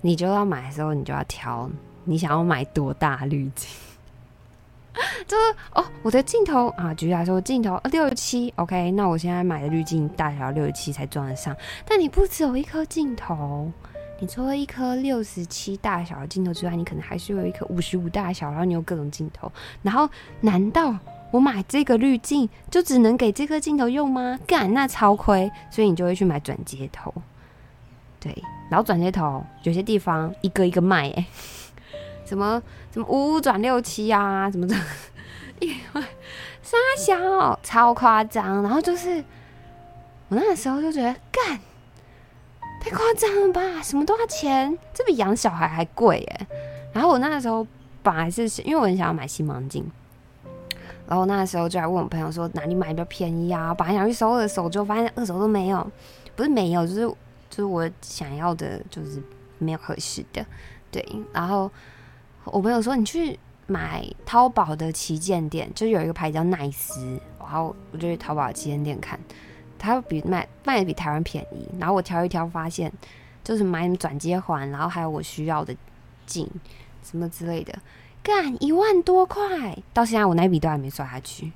[0.00, 1.70] 你就要买的时候，你就要挑
[2.04, 3.68] 你想要买多大滤镜。
[5.26, 5.42] 就是
[5.74, 11.56] 哦，我的镜头啊，举例来说，镜头六十七，OK，那我现在买的滤镜大小六十七才装得上。
[11.86, 13.70] 但你不只有一颗镜头，
[14.18, 19.50] 你除了一颗六十七大小的镜头之外，你可能还是有一颗五十五大小，然后你有各种镜头。
[19.82, 20.08] 然后，
[20.40, 20.96] 难道
[21.30, 24.38] 我买这个滤镜就只能给这颗镜头用吗？
[24.46, 27.14] 干，那超亏，所以你就会去买转接头。
[28.18, 28.36] 对，
[28.68, 31.24] 然后转接头有些地方一个一个卖，哎。
[32.30, 32.62] 什么
[32.92, 34.76] 什么五五转六七啊，什么的，
[35.58, 36.02] 因为
[36.62, 39.16] 三小超夸张，然后就是
[40.28, 41.58] 我那个时候就觉得干
[42.80, 46.46] 太夸张了吧，什么都要钱，这比养小孩还贵耶。
[46.92, 47.66] 然后我那个时候
[48.00, 49.84] 本来是因为我很想要买星芒镜，
[51.08, 55.84] 然后那时候就来问我朋友说哪里买比较便宜啊，本来想去收二手，就发现二手都没有，
[56.36, 57.00] 不是没有，就是
[57.50, 59.20] 就是我想要的，就是
[59.58, 60.46] 没有合适的，
[60.92, 61.68] 对，然后。
[62.52, 69.18] 我朋友说，你去买淘宝的旗舰店，就有一个牌子叫奈斯，然后我就去淘宝旗舰店看，
[69.78, 71.68] 它比卖卖的比台湾便宜。
[71.78, 72.92] 然后我挑一挑，发现
[73.44, 75.74] 就是买转接环，然后还有我需要的
[76.26, 76.48] 镜
[77.04, 77.78] 什么之类的，
[78.22, 81.52] 干一万多块，到现在我那笔都还没刷下去，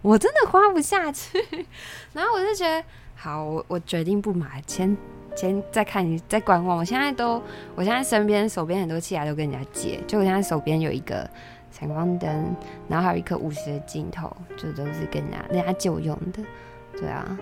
[0.00, 1.38] 我真的花不下去。
[2.14, 2.82] 然后我就觉得，
[3.14, 4.96] 好，我我决定不买，先。
[5.38, 7.40] 先再看你再观望，我现在都，
[7.76, 11.30] 我现在身边手边很多器材都跟人家借，就我现在手边有一个
[11.70, 12.56] 闪光灯，
[12.88, 16.42] 然后还有一颗五十的镜头，就都是跟人家人家旧用的，
[16.90, 17.38] 对啊，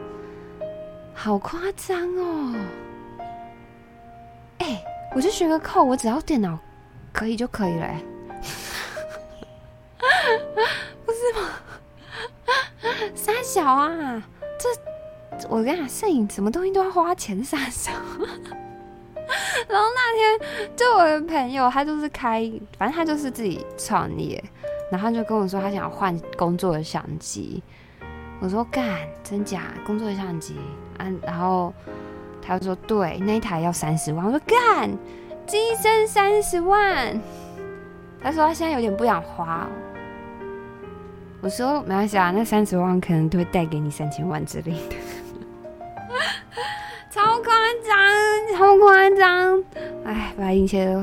[1.14, 2.54] 好夸张哦！
[4.58, 6.58] 哎、我就学个扣，我只要电脑
[7.14, 7.88] 可以就可以了，
[11.06, 11.48] 不是吗？
[13.16, 14.22] 三小啊，
[14.58, 14.68] 这。
[15.48, 17.90] 我跟你讲，摄影什么东西都要花钱上手。
[19.68, 24.42] 然后那天，就我的朋友，他就是开，反正他就是自己创业，
[24.90, 27.62] 然后他就跟我说，他想要换工作的相机。
[28.38, 29.62] 我说干，真假？
[29.84, 30.56] 工作的相机
[30.98, 31.06] 啊？
[31.22, 31.72] 然后
[32.40, 34.24] 他就说，对，那一台要三十万。
[34.24, 34.90] 我说干，
[35.46, 37.20] 机身三十万。
[38.22, 39.66] 他说他现在有点不想花。
[41.40, 44.96] 我说没关系啊，那三十万可能都会带给你三千万之类的。
[47.10, 47.54] 超夸
[47.86, 49.64] 张，超夸张！
[50.04, 51.00] 哎，把一切都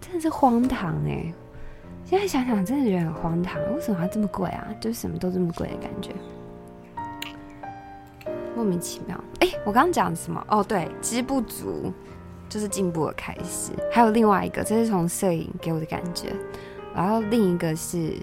[0.00, 1.32] 真的是荒唐哎！
[2.04, 3.60] 现在想想，真的觉得很荒唐。
[3.74, 4.68] 为什么要这么贵啊？
[4.80, 6.10] 就是什么都这么贵的感觉，
[8.54, 9.18] 莫名其妙。
[9.40, 10.44] 哎、我刚刚讲什么？
[10.48, 11.92] 哦，对，知不足
[12.48, 13.72] 就是进步的开始。
[13.90, 16.32] 还有另外一个，这是从摄影给我的感觉。
[16.94, 18.14] 然后另一个是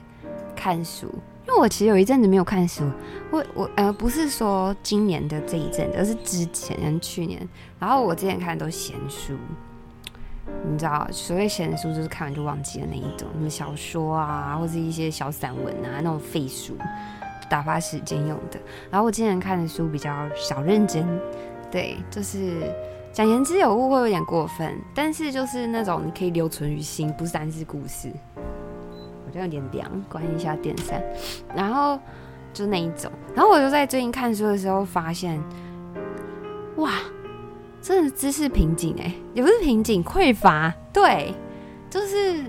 [0.55, 1.13] 看书。
[1.49, 2.83] 因为我其实有一阵子没有看书，
[3.31, 7.41] 我我呃不是说今年的这一阵子，而是之前去年。
[7.79, 9.33] 然后我之前看的都闲书，
[10.69, 16.77] 你知道，所谓闲书就是看完就忘记了那一种，什么小说啊，或者一些小散文啊，那种废书，
[17.49, 18.59] 打发时间用的。
[18.91, 21.03] 然后我今年看的书比较小认真，
[21.71, 22.71] 对，就是
[23.11, 28.11] 讲言之有物会有点过分，但是就是那种你可以留存于心，不是单是故事。
[29.29, 30.99] 我觉得有点凉，关一下电扇。
[31.55, 31.99] 然后
[32.51, 35.39] 就那一种，然后我就在最近看书的时候发现，
[36.77, 36.93] 哇，
[37.79, 40.73] 真的知识瓶颈哎，也不是瓶颈，匮乏。
[40.91, 41.31] 对，
[41.91, 42.43] 就是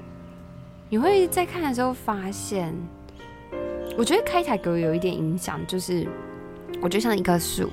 [0.89, 2.75] 你会在看的时候发现，
[3.99, 6.09] 我觉得开台给我有一点影响，就是
[6.81, 7.69] 我就像一棵树，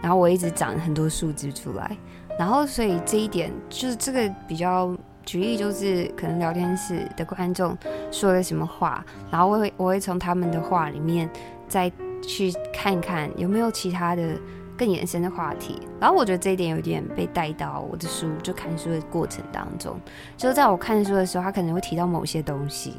[0.00, 1.96] 然后我一直长很多树枝出来，
[2.38, 4.96] 然后所以这一点就是这个比较。
[5.24, 7.76] 举例就是，可能聊天室的观众
[8.10, 11.28] 说了什么话，然后我会我会从他们的话里面
[11.68, 11.90] 再
[12.22, 14.36] 去看看有没有其他的
[14.76, 15.80] 更延伸的话题。
[16.00, 19.98] 然后我觉得这一点有点被带到我的书，就看书的过程当中，
[20.36, 22.94] 就是在我看书的时候，他可能会提到某些东西，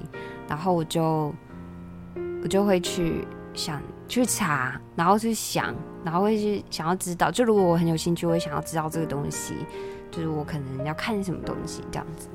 [0.47, 1.33] 然后我就
[2.41, 7.29] 我就会去想去查，然后去想，然后会去想要知道。
[7.29, 9.53] 就如果我很有兴趣，我会想要知道这个东西。
[10.15, 12.27] 就是我可能要看什么东西这样子，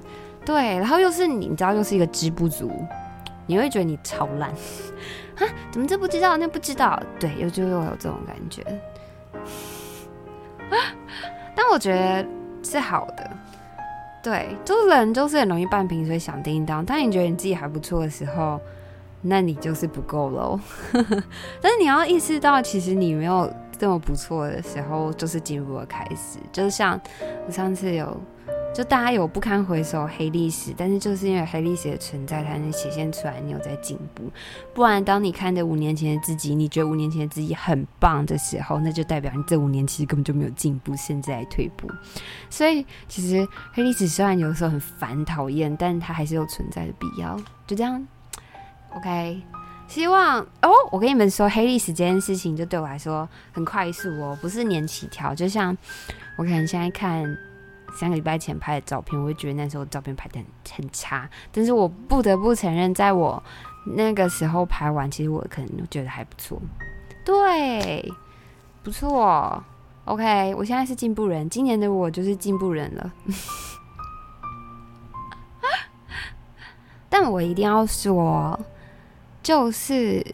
[0.44, 2.72] 对，然后又是你，知道又是一个知不足，
[3.46, 4.50] 你会觉得你超烂
[5.38, 5.46] 啊？
[5.70, 7.00] 怎么这不知道那不知道？
[7.20, 8.64] 对，又就又有这种感觉。
[11.54, 12.26] 但我觉得
[12.64, 13.30] 是好的，
[14.24, 16.84] 对，就是人就是很容易半瓶水响叮当。
[16.84, 18.60] 当你觉得你自己还不错的时候，
[19.22, 20.58] 那你就是不够喽。
[21.62, 23.48] 但是你要意识到，其实你没有。
[23.78, 26.38] 这么不错的时候，就是进步的开始。
[26.52, 27.00] 就像
[27.46, 28.20] 我上次有，
[28.74, 34.24] 就大家有不堪回首黑历史，但是就是因为黑历史的存在，才能显现出来你有在进步。
[34.74, 41.88] 不然，当你看着五年前的自己，你觉得五年前的自己很棒的时候，那就代表你这五年其实根本就没有进步，甚至在退步。
[42.50, 47.40] 所以，其实黑历史虽然有时候很烦讨厌，但它还是有存在的必要。
[47.66, 48.06] 就这样
[48.96, 49.40] ，OK。
[49.86, 55.34] 希望哦，我跟你们说，黑历史这件事情就对我来说很快速哦，不是年起跳。
[55.34, 55.76] 就像
[56.36, 57.24] 我可能现在看
[57.94, 60.46] 三个礼拜前拍的照片，我会觉得那时候照片拍的很
[60.76, 61.28] 很差。
[61.52, 63.42] 但是我不得不承认，在我
[63.84, 66.60] 那个时候拍完，其实我可能觉得还不错。
[67.24, 68.10] 对，
[68.82, 69.62] 不错。
[70.06, 73.12] OK，我现在是进步人，今年的我就是进步人了。
[77.10, 78.58] 但我一定要说。
[79.40, 80.24] 就是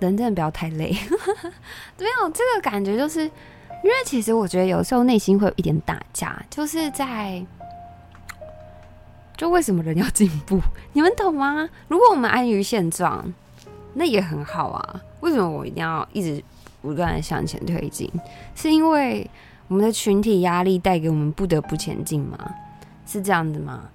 [0.00, 0.90] 人真的不要太累，
[1.98, 7.44] 没有这个感觉，就是因为其实我觉得有时候内心会有一点打架，就是在
[9.36, 10.60] 就为什么人要进步？
[10.92, 11.68] 你们懂吗？
[11.88, 13.32] 如果我们安于现状，
[13.94, 15.00] 那也很好啊。
[15.20, 16.42] 为什么我一定要一直
[16.82, 18.10] 不断的向前推进？
[18.54, 19.28] 是因为
[19.68, 22.38] 我们的群体压力带给我们不得不前进吗？
[23.06, 23.88] 是这样子吗？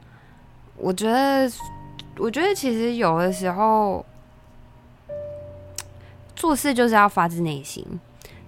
[0.77, 1.51] 我觉得。
[2.17, 4.05] 我觉得其实有的时候
[6.35, 7.85] 做事就是要发自内心，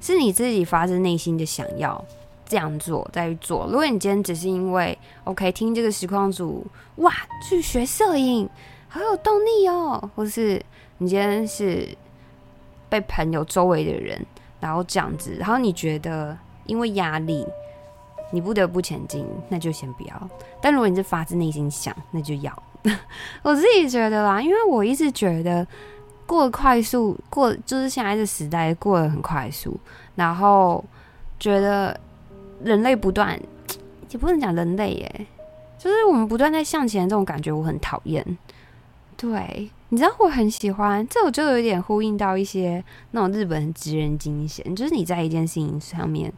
[0.02, 2.04] 是你自己发自内心的想要
[2.46, 3.66] 这样做再去做。
[3.68, 6.66] 如果你今天只是因为 OK 听这个实况组
[6.98, 7.14] 哇
[7.48, 8.50] 去学摄影
[8.88, 10.62] 好有动力哦，或是
[10.98, 11.88] 你今天是
[12.90, 14.26] 被朋友周围的人
[14.60, 17.46] 然后这样子，然后你觉得因为压力
[18.32, 20.30] 你不得不前进，那就先不要。
[20.62, 22.64] 但如果你是发自内心想，那就要。
[23.44, 25.66] 我自己觉得啦，因为我一直觉得
[26.28, 29.76] 过快速，过就是现在这时代过得很快速，
[30.16, 30.84] 然后
[31.40, 32.00] 觉得
[32.64, 33.40] 人类不断，
[34.10, 35.28] 也不能讲人类耶，
[35.80, 38.38] 就是我们不断在向前这种感觉，我很讨厌。
[39.16, 46.32] 对，你知道我很喜欢，这我就有点呼应到一些那种日本职人精神，就是你在一件事情上面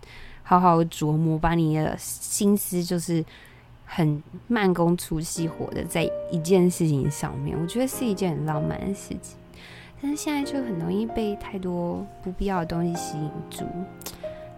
[0.43, 3.25] 好好琢磨，把你的心思就是。
[3.91, 9.35] 很慢工出细活的在一件事情上面，我觉得是一件很浪漫的事情。
[10.01, 13.65] 但是现在就很容易被太多不必要的东西吸引住，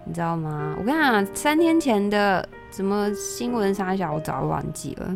[0.05, 0.75] 你知道吗？
[0.77, 5.15] 我跟你讲，三天前的什么新闻啥小，我早就忘记了。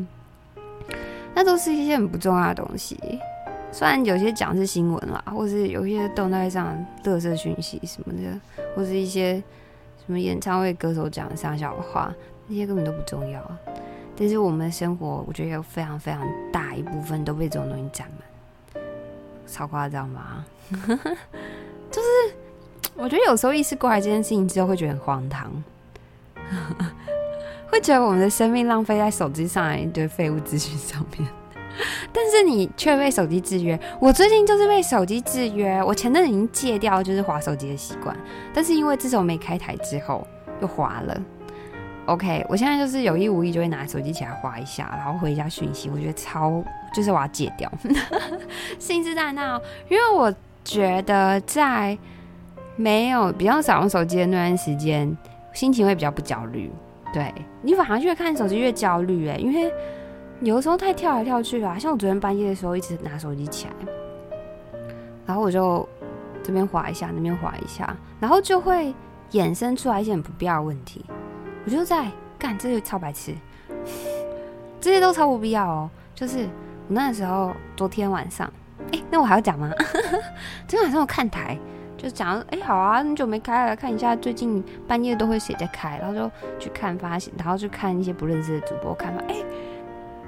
[1.33, 2.97] 那都是一些很不重要的东西，
[3.71, 9.35] 虽然有些讲是新闻啦，或是有些动态上乐色讯息什么的，或是一些
[10.05, 12.13] 什么演唱会歌手讲的啥小的话，
[12.47, 13.41] 那些根本都不重要。
[14.17, 18.19] 但是我们的生活，我觉得有非常非常大一部分都被这种东西占满，
[19.45, 20.45] 超夸张吧？
[21.91, 22.35] 就是
[22.95, 25.51] 我觉得有时候意识过来这件事情之后，会觉得很荒唐，
[27.71, 31.27] 会觉得我们的生命浪费在手机上一堆废物资讯上面，
[32.11, 33.79] 但是你却被手机制约。
[33.99, 38.15] 我最近就是被手机制约，我前阵已经戒掉就是滑手机的习惯，
[38.53, 40.25] 但是因为自从没开台之后
[40.61, 41.21] 又滑了。
[42.07, 45.89] OK，我现在就是有意无意就会拿手机起来滑一下，然后回一下讯息。
[45.89, 46.63] 我觉得超
[46.95, 47.69] 就是我要戒掉，
[48.79, 50.33] 心思在那，因为我
[50.63, 51.97] 觉得在
[52.77, 55.15] 没有比较少用手机的那段时间，
[55.51, 56.71] 心情会比较不焦虑。
[57.13, 59.69] 对，你反而越看手机越焦虑哎，因为
[60.39, 61.77] 有的时候太跳来跳去啊。
[61.77, 63.73] 像我昨天半夜的时候，一直拿手机起来，
[65.25, 65.87] 然后我就
[66.41, 68.95] 这边滑一下，那边滑一下，然后就会
[69.31, 71.03] 衍生出来一些很不必要的问题。
[71.65, 73.33] 我就在干这些超白痴，
[74.79, 75.89] 这些都超不必要哦。
[76.13, 76.47] 就是
[76.87, 78.51] 我那时候昨天晚上，
[78.91, 79.69] 哎，那我还要讲吗？
[80.67, 81.57] 昨天晚上我看台。
[81.97, 89.45] 就讲，哎、好啊，很久没开了，看一下最近半夜都会谁在开，然后就去看发现，然后去看一些不认识的主播，看嘛，哎、欸，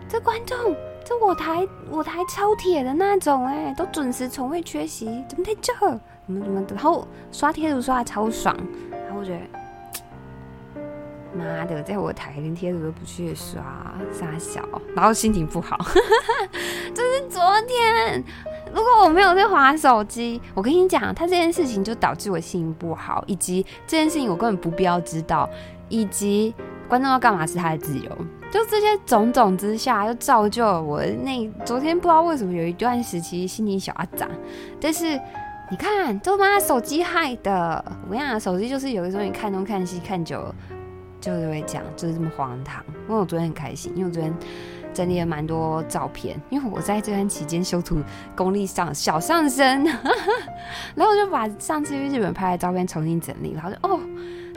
[0.08, 0.58] 这观众，
[1.03, 5.74] 这我台我台超铁的那种、哎，都准时，从未缺席，怎么在这？
[5.76, 6.66] 怎么怎么？
[6.70, 8.55] 然后刷贴图刷的超爽，
[9.05, 9.60] 然后我觉得，
[11.38, 14.61] 妈的，在我台连贴图都不去刷，傻小，
[14.95, 15.77] 然后心情不好，
[16.93, 18.23] 这是昨天。
[18.73, 25.49] 如果我没有在滑手机，我跟你讲，他这件事情就导致我心情不好，以及这件事情我根本不必要知道，
[25.88, 26.53] 以及
[26.88, 28.09] 观众要干嘛是他的自由，
[28.51, 34.27] 就这些种种之下，就造就了我那昨天不知道为什么有一段时期心情小阿杂，
[34.81, 35.19] 但是
[35.71, 40.55] 你看都他妈手机害的，我跟你讲，手机就是有的时候你看东看西看久了，
[41.20, 42.84] 就是会讲就是这么荒唐。
[43.07, 44.34] 因为我昨天很开心，因为我昨天。
[44.93, 48.01] 整理了蛮多照片，因为我在这段期间修图
[48.36, 49.84] 功力上小上升，
[50.95, 53.99] 然后我就把上次去日本拍的照片重新整理，然后就哦，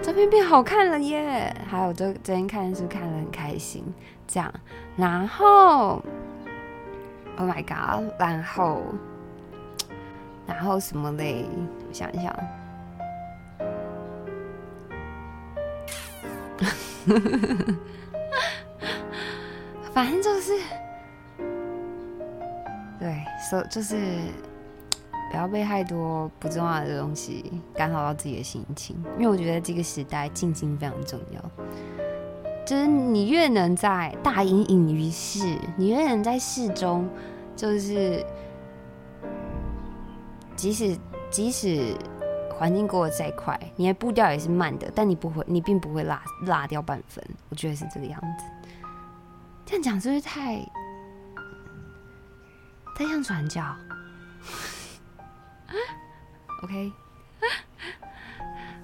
[0.02, 1.54] 照片变好看了耶！
[1.68, 3.84] 还有就昨天看书看得很开心，
[4.26, 4.50] 这样，
[4.96, 6.02] 然后
[7.36, 8.80] ，Oh my god，然后，
[10.46, 11.44] 然后什么嘞？
[11.86, 12.34] 我想一想。
[19.92, 20.52] 反正就是，
[22.98, 23.96] 对，所就是
[25.30, 31.40] 不要被太多不重要的东西干扰到自己的心情，因为我觉得这个时代静心非常重要。
[32.66, 37.08] 就是你越能在大隐隐于市，你越能在市中，
[37.56, 38.24] 就是
[40.54, 40.96] 即使
[41.30, 41.96] 即使
[42.60, 47.24] 环境过得再快，你的步调也是慢的，但你不会，你并不会落落掉半分。
[47.48, 48.44] 我觉得是这个样子。
[49.64, 50.58] 这样讲是不是太
[52.94, 53.64] 太像传教？
[56.62, 56.92] OK，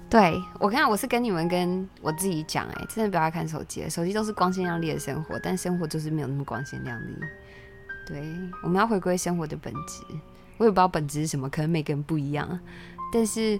[0.09, 7.15] 对，我看我是跟你们跟我自己讲，哎，真的不要看手机，手机都是光鲜亮丽的生活，但生活就是没有那么光鲜亮丽。
[8.07, 8.23] 对，
[8.63, 10.03] 我们要回归生活的本质。
[10.57, 12.59] 我也不知道本质是什么，可能每个人不一样，
[13.11, 13.59] 但是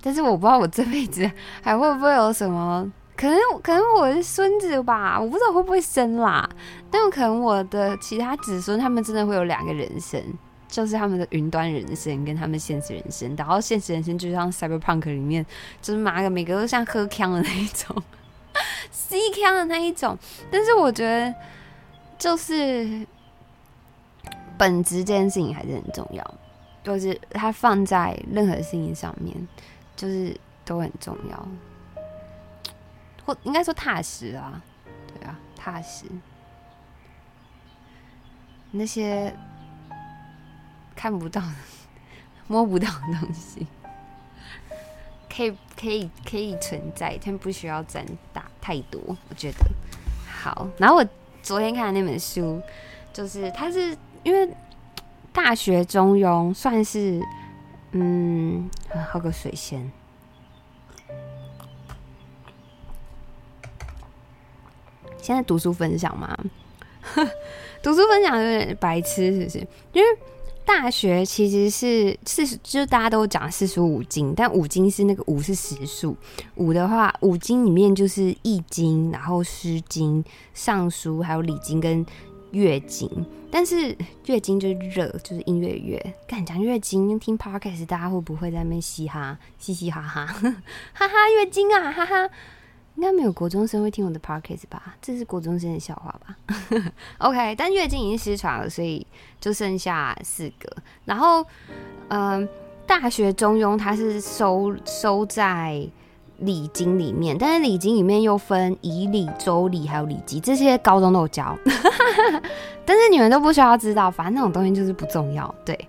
[0.00, 1.30] 但是我不知道我这辈子
[1.62, 2.90] 还会不会有什么。
[3.14, 6.48] 可能可能我是孙子吧，我不知道会不会生啦。
[6.90, 10.20] 但有可能我的其他子孙，他们真的会有两个人生，
[10.66, 13.36] 就是他们的云端人生跟他们现实人生。
[13.36, 15.46] 然后现实人生就像 Cyberpunk 里面，
[15.80, 18.02] 就是妈个每个都像喝枪的那一种，
[18.90, 20.18] C 枪的那一种。
[20.50, 21.32] 但是我觉得，
[22.18, 23.06] 就是
[24.58, 26.34] 本质这件事情还是很重要，
[26.82, 29.48] 就是它放在任何事情上面，
[29.94, 31.48] 就是都很重要。
[33.24, 34.60] 或应该说踏实啊，
[35.06, 36.06] 对啊，踏实。
[38.72, 39.32] 那些
[40.96, 41.40] 看不到、
[42.48, 43.66] 摸不到的东西，
[45.28, 49.00] 可以、可以、可以存在，但不需要占大太多。
[49.28, 49.58] 我觉得
[50.26, 50.66] 好。
[50.78, 51.06] 然后我
[51.42, 52.60] 昨天看的那本书，
[53.12, 54.46] 就是它是因为
[55.32, 57.20] 《大学中庸》算是
[57.92, 58.68] 嗯，
[59.10, 59.90] 喝个水先。
[65.18, 66.36] 现在读书分享吗？
[67.82, 69.58] 读书分享有点白痴，是不是？
[69.92, 70.08] 因为
[70.64, 76.16] 大学其实是四十，就大家都讲四书五经，但五经是那个五是实数，
[76.56, 80.22] 五的话，五经里面就是《易经》，然后《诗经》、
[80.54, 82.04] 《尚书》，还有《礼经》跟
[82.52, 83.08] 《月经》。
[83.50, 83.74] 但是
[84.26, 86.14] 《月经》就是热，就是音乐乐。
[86.26, 90.24] 敢讲《月经》，听 Podcast，大家会不会在那边嘻哈、嘻嘻哈哈？
[90.94, 92.30] 哈哈，《月经》啊，哈哈。
[92.96, 94.94] 应该没有国中生会听我的 podcast 吧？
[95.00, 96.36] 这是国中生的笑话吧？
[97.18, 99.04] OK，但月经已经失传了，所以
[99.40, 100.70] 就剩下四个。
[101.06, 101.44] 然后，
[102.08, 102.46] 嗯，
[102.86, 105.82] 《大学中庸》它是收收在
[106.42, 111.56] 礼经里面，但是礼经里面又分仪礼、周礼还有礼记，这些高中都有教。
[112.84, 115.54] 但是你们都不需要知道，反正那种东西就是不重要。
[115.64, 115.88] 对，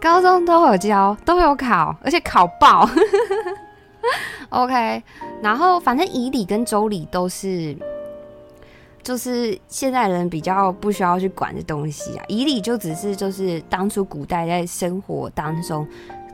[0.00, 2.88] 高中都有教，都有考，而且考爆。
[4.50, 5.02] OK，
[5.42, 7.76] 然后反正仪礼跟周礼都是
[9.02, 12.24] 就是现在人比较不需要去管的东西啊。
[12.28, 15.86] 仪礼就只是就是当初古代在生活当中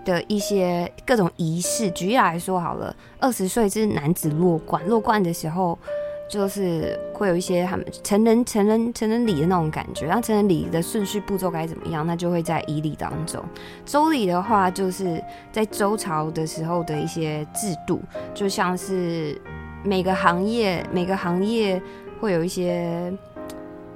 [0.05, 1.90] 的一些各种仪式。
[1.90, 5.78] 举例来说好了，二十岁是男子落冠，落冠的时候。
[6.26, 13.44] 就是会有一些他们成人成人成人礼的那种感觉，然后成人礼的顺序步骤该怎么样，那就会在仪礼当中。
[13.84, 18.00] 周礼的话，就是在周朝的时候的一些制度，
[18.32, 19.38] 就像是
[19.84, 21.80] 每个行业每个行业
[22.18, 23.12] 会有一些，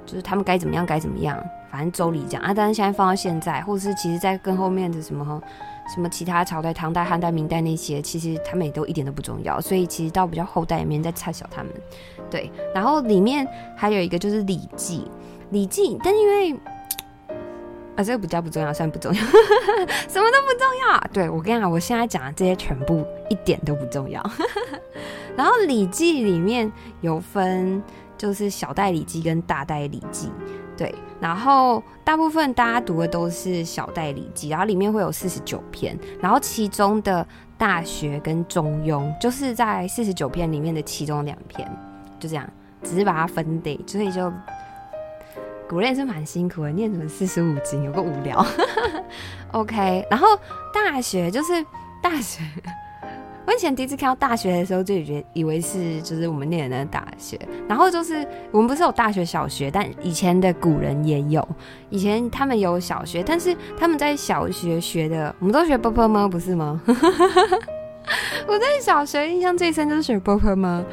[0.05, 1.35] 就是他们该怎么样该怎么样，
[1.71, 2.53] 反正周礼讲啊。
[2.53, 5.41] 但是现在放到现在，或是其实在更后面的什么。
[5.93, 11.71] 什么其他朝代，唐代、汉代、明代那些，其实他们也都一点都不重要，所以其实到比较后代里面再差小他们，
[12.29, 12.51] 对。
[12.73, 15.09] 然后里面还有一个就是礼记，
[15.49, 16.53] 礼记，但因为
[17.95, 19.19] 啊这个比较不重要，算不重要，
[20.07, 20.99] 什么都不重要。
[21.11, 24.23] 对，我跟你讲，我现在讲的这些全部一点都不重要。
[25.35, 26.71] 然后礼记里面
[27.01, 27.81] 有分，
[28.17, 30.29] 就是小代礼记跟大代礼记。
[30.77, 37.25] 对，然后大部分大家读的都是小代理记，然后里面会有四十九篇，然后其中的
[37.57, 41.69] 大学跟中庸就是在四十九篇里面的其中两篇，
[42.19, 42.49] 就这样，
[42.83, 44.31] 只是把它分类，所以就
[45.67, 48.45] 古人也是蛮辛苦的，念什么四十五经，有个无聊。
[49.51, 50.27] OK，然后
[50.73, 51.65] 大学就是
[52.01, 52.41] 大学。
[53.49, 57.35] 我以前第一次看到大学的时候就以觉以为是就是我们念的那大学
[57.67, 61.45] 然后就是我们不是有大学小学但以前的古人也有
[61.89, 66.79] 以前他们有小学但是他们在小学学的我们都学 bopoma 不是吗？
[68.45, 70.83] 我在小学印象最深就是学 bopoma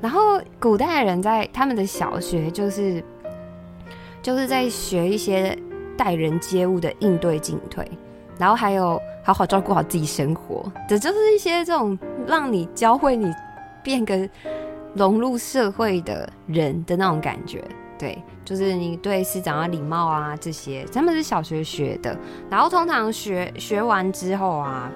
[0.00, 3.04] 然后古代人在他们的小学就是
[4.22, 5.54] 就是在学一些
[5.98, 7.86] 待人接物的应对进退
[8.38, 11.98] 然后还有好好照顾好自己生活，这就是一些这种
[12.28, 13.34] 让你教会你
[13.82, 14.16] 变个
[14.94, 17.60] 融入社会的人的那种感觉。
[17.98, 22.16] 对，就是你对师长要礼貌啊，这些他们是小学学的。
[22.48, 24.88] 然后通常学学完之后啊，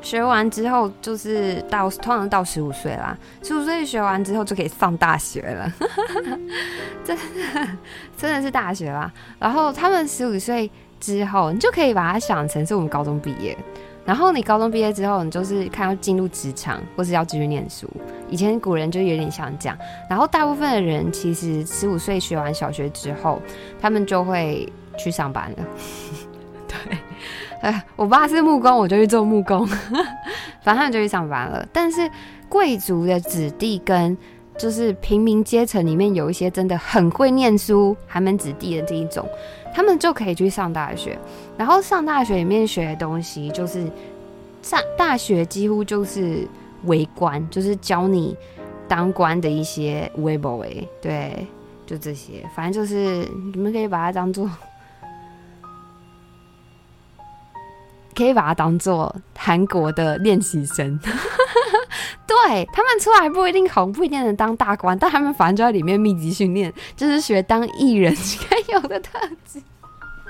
[0.00, 5.70] 学完之后就是到通常到十五岁啦，十五岁学完之后就可以上大学了，
[7.04, 7.22] 真的
[8.16, 9.12] 真的是大学啦。
[9.38, 10.70] 然后他们十五岁。
[11.00, 13.56] 之后，你就可以把它想成是我们高中毕业。
[14.04, 17.88] 然后你高中毕业之后，你就是看要进入职场，或是要继续念书。
[18.28, 19.78] 以前古人就有点像这样。
[20.08, 23.40] 然后大部分的人其实十五岁学完小学之后，
[23.80, 24.66] 他们就会
[24.98, 25.64] 去上班了。
[26.66, 26.98] 对，
[27.60, 29.68] 哎，我爸是木工，我就去做木工。
[30.62, 31.64] 反正就去上班了。
[31.72, 32.10] 但是
[32.48, 34.16] 贵族的子弟跟
[34.58, 39.28] 就是平民阶层里面有一些真的很会念书寒门子弟的这一种。
[39.74, 41.18] 他们就可以去上大学，
[41.56, 43.86] 然后上大学里面学的东西就是
[44.62, 46.46] 上大学几乎就是
[46.84, 48.36] 为官，就是教你
[48.88, 51.46] 当官的一些微博诶，对，
[51.86, 54.50] 就这些，反正就是你们可以把它当做，
[58.14, 60.98] 可以把它当做韩国的练习生。
[62.26, 69.60] 对，他们出来不一定好，不一定能当大官，但他们反正就在里面密集训练，就是学当艺人应该有的特质。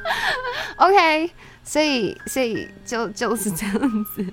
[0.77, 1.31] OK，
[1.62, 4.27] 所以所以就就是这样子。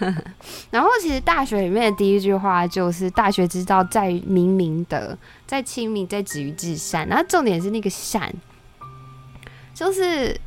[0.70, 5.16] 然后其实大学里面的第一句话就是“大学之道，在明明德，
[5.46, 7.06] 在亲民，在止于至善”。
[7.08, 8.32] 然后重点是那个善，
[9.74, 10.40] 就是。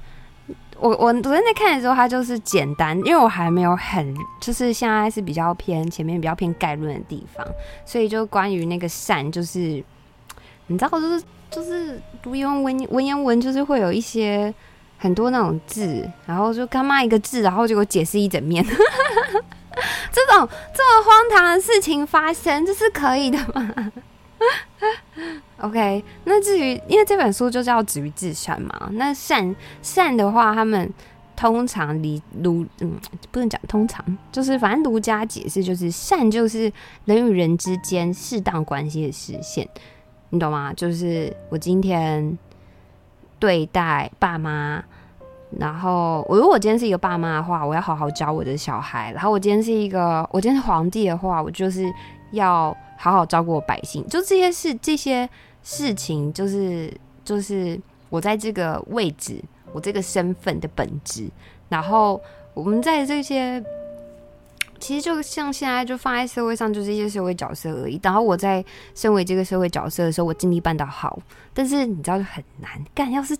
[0.77, 7.45] 我我昨天在看的时候，它就是简单，因为我还没有很，就是现在是比较偏前面比较偏概论的地方，
[7.85, 9.83] 所以就关于那个善，就是
[10.67, 14.53] 你知道，就是就是读英文文言文，就是会有一些
[14.97, 18.63] 很多那种字，然后就干妈一个字，然后结果解释一整面，
[20.11, 23.91] 这种这么荒唐的事情发生，这是可以的吗？
[25.61, 30.91] OK，那至于因为这本书就叫“止于至善”嘛，那善善的话，他们
[31.33, 32.91] 通常离儒嗯
[33.31, 36.71] 不能讲通常，就是反正儒家解释就是善就是
[37.05, 39.65] 人与人之间适当关系的实现，
[40.29, 40.73] 你懂吗？
[40.73, 42.37] 就是我今天
[43.39, 44.83] 对待爸妈，
[45.57, 51.89] 然后我如果今天是一个爸妈的话，我要好好教我的小孩；然后我今天是一个我今天是皇帝的话，我就是
[52.31, 52.75] 要。
[52.97, 55.29] 好好照顾我百姓，就这些事，这些
[55.63, 56.91] 事情，就是
[57.23, 57.79] 就是
[58.09, 59.41] 我在这个位置，
[59.73, 61.29] 我这个身份的本质。
[61.67, 62.21] 然后
[62.53, 63.61] 我们在这些，
[64.79, 67.99] 其实就像现在就放在社会上，就是一些社会角色而已。
[68.03, 71.19] 然后我在身为这个社会角色的时候，我尽力办到好。
[71.53, 73.11] 但是你知道，就很难干。
[73.11, 73.35] 要是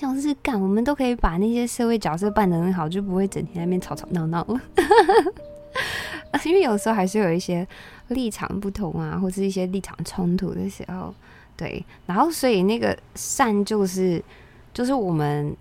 [0.00, 4.60] 要是干，我们都可以把那些社会角色办得很好，就不会整天在那边吵吵闹闹了。
[6.44, 7.66] 因为有时候还是有一些。
[8.08, 11.14] 立场不同啊，或是一些立场冲突的时候，
[11.56, 14.22] 对，然后所以那个善就是
[14.72, 15.56] 就是我们，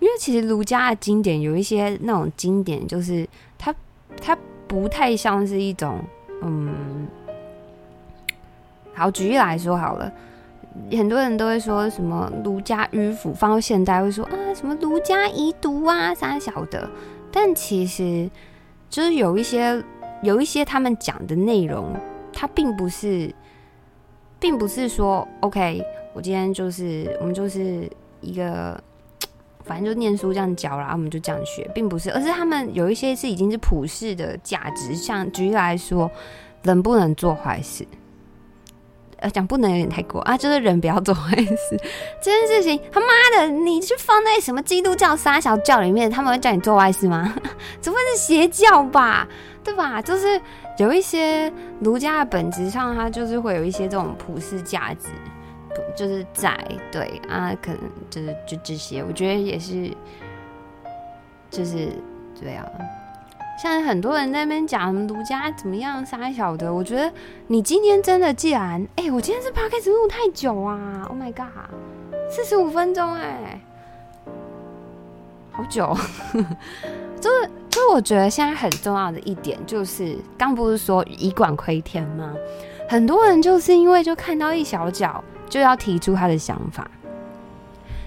[0.00, 3.74] 因为其实儒家的经典有一些那种经典，就是它
[4.20, 6.02] 它不太像是一种
[6.42, 7.06] 嗯，
[8.94, 10.12] 好，举例来说好了。
[10.90, 16.90] 很多人都会说什么儒家迂腐，放到现代会说啊什么儒家遗毒啊啥小的，
[17.32, 18.30] 但其实
[18.88, 19.82] 就是有一些
[20.22, 21.94] 有一些他们讲的内容，
[22.32, 23.32] 它并不是，
[24.38, 25.82] 并不是说 OK，
[26.14, 28.82] 我今天就是我们就是一个
[29.64, 36.10] 反正就念书这样教啦，我们就这样学，并不是，而是他们有一些是已经是普世的价值，像举例来说，
[36.62, 37.86] 能不能做坏事。
[39.18, 41.80] 呃，讲不能有点太过啊，就是人不要做坏事
[42.20, 43.06] 这件事情，他妈
[43.38, 47.34] 的，你是放在什么基督教三小教里面，他们会叫你做坏事吗？
[47.80, 49.26] 除非是邪教吧，
[49.64, 50.02] 对吧？
[50.02, 50.40] 就是
[50.78, 55.08] 有一些儒家的本质上，它就是会有一些这种普世价值，
[55.96, 56.54] 就是在
[56.92, 59.90] 对啊，可能就是就这些，我觉得也是，
[61.50, 61.88] 就是
[62.38, 62.66] 对啊。
[63.56, 67.10] 像很多人在那边讲儒家怎么样杀小的，我觉得
[67.46, 71.46] 你今天真的既然哎、我今天是 podcast 录太久啊，Oh my god，
[72.30, 73.60] 四十五分钟哎，
[75.50, 75.96] 好久，
[77.18, 82.34] 就是就我觉得现在很重要的一点就是，刚不是说以管窥天吗？
[82.88, 86.90] 很多人就是因为就看到一小角就要提出他的想法，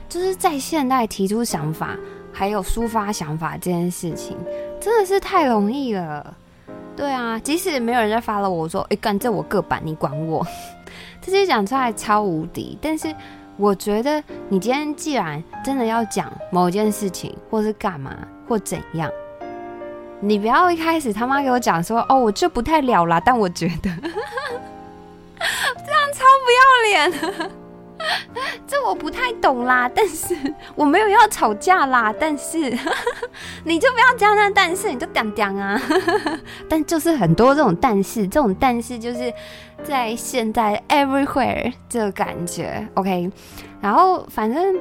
[0.07, 1.97] 就是在现代提出想法
[2.31, 4.37] 还有抒发想法这件事情。
[4.79, 6.35] 真的是太容易了，
[6.95, 10.45] 对啊，即使没有人在发了我说，哎、欸，干这我个版，你管我，
[11.21, 12.77] 这些讲出来超无敌。
[12.81, 13.13] 但是
[13.57, 18.15] 我觉得，你今天既然真的要讲某件事情，或是干嘛，
[18.47, 19.11] 或怎样，
[20.21, 27.11] 你不要一开始他妈给我讲说，哦，我这不太了啦，但我觉得 这样超不要脸。
[28.65, 30.35] 这我不太懂啦，但是
[30.75, 32.57] 我没有要吵架啦，但是
[33.65, 35.81] 你就不要讲那但是，你就讲讲啊。
[36.69, 39.33] 但就是很多这种但是，这种但是就是
[39.83, 43.29] 在现在 everywhere 这个感觉，OK。
[43.81, 44.75] 然后反正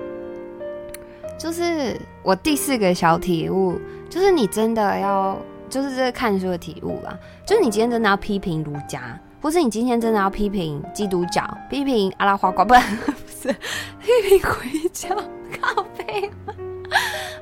[1.38, 5.36] 就是我第四个小体悟，就是你真的要，
[5.68, 7.16] 就是这个看书的体悟啦，
[7.46, 9.18] 就是你今天真的要批评儒家。
[9.40, 13.52] 不是你今天真的要批评基督教，批评阿拉花瓜，不是不是
[14.00, 15.14] 批评回教
[15.60, 16.28] 靠北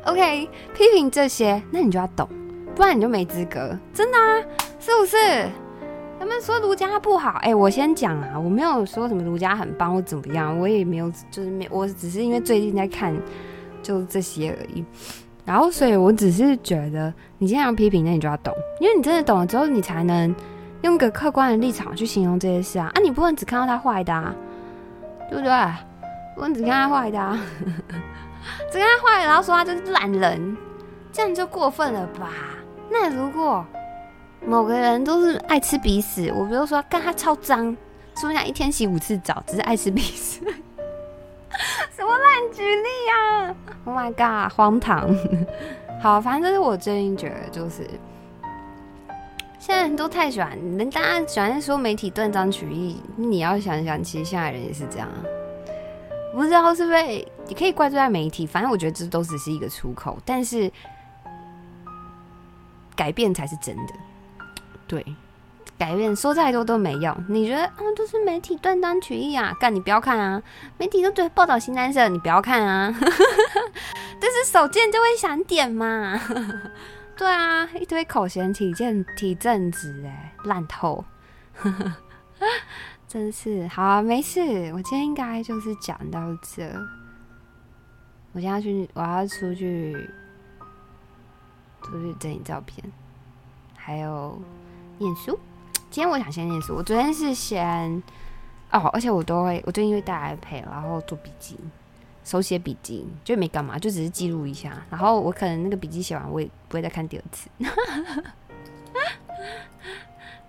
[0.04, 2.28] ，OK，批评这些，那你就要懂，
[2.74, 4.42] 不然你就没资格，真的啊，
[4.78, 5.16] 是不是？
[6.20, 13.16] 他们说儒家不好，哎、我先讲啊，我没有说什么儒家很棒或怎么样，我也没有，就是没，我只是因为最近在看，
[13.82, 14.84] 就这些而已。
[15.46, 20.34] 然后，所以我只是觉得，你今天要批评，那你就要懂，因为你真的懂了之后，你才能。
[20.86, 23.00] 用个客观的立场去形容这些事啊啊！
[23.00, 24.32] 你不能只看到他坏的啊，
[25.28, 25.52] 对不对？
[26.36, 27.38] 不能只看他坏的啊，
[28.70, 30.56] 只看他坏的，然后说他就是懒人，
[31.12, 32.30] 这样就过分了吧？
[32.88, 33.66] 那如果
[34.46, 37.76] 某个人都是爱吃鼻屎，我比如说干他超脏，
[38.14, 40.40] 说人家一天洗五次澡，只是爱吃鼻屎，
[41.90, 45.08] 什么烂举例啊？Oh my god，荒唐！
[46.00, 47.84] 好，反正这是我最近觉得就是。
[49.66, 53.02] 现在人都太喜欢，人大家喜欢说媒体断章取义。
[53.16, 55.08] 你要想想，其实现在人也是这样。
[56.32, 57.02] 不知道是不是？
[57.48, 60.16] 你可以怪罪在媒体，反正我觉得这都只是一个出口。
[60.24, 60.70] 但是
[62.94, 63.92] 改变才是真的。
[64.86, 65.04] 对，
[65.76, 67.12] 改变说再多都没用。
[67.28, 69.52] 你觉得啊，都是媒体断章取义啊？
[69.58, 70.40] 干，你不要看啊！
[70.78, 72.94] 媒体都对报道新三色，你不要看啊！
[74.20, 76.20] 但是手贱就会想点嘛。
[77.16, 81.02] 对啊，一堆口嫌体正体正直哎，烂透，
[83.08, 84.40] 真是好啊，没事。
[84.74, 86.70] 我今天应该就是讲到这。
[88.32, 90.10] 我现在去，我要出去，
[91.82, 92.84] 出去整理照片，
[93.74, 94.38] 还有
[94.98, 95.38] 念书。
[95.90, 96.74] 今天我想先念书。
[96.74, 98.02] 我昨天是先
[98.70, 101.58] 哦，而且我都会，我最近会带 iPad，然后做笔记。
[102.26, 104.84] 手写笔记就没干嘛，就只是记录一下。
[104.90, 107.48] 然后我可能那个笔记写完，我也不会再看第二次。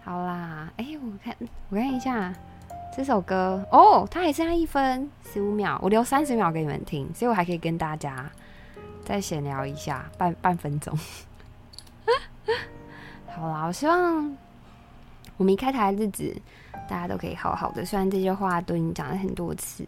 [0.03, 1.35] 好啦，哎、我看
[1.69, 2.33] 我看一下
[2.95, 8.27] 这首歌哦，它还剩下一分十五秒，我留三十秒给你们听，所以我还可以跟大家
[9.05, 10.97] 再闲聊一下半半分钟。
[13.35, 14.35] 好啦，我希望
[15.37, 16.35] 我们开台的日子
[16.89, 17.85] 大家都可以好好的。
[17.85, 19.85] 虽然这些话都已经讲了很多次。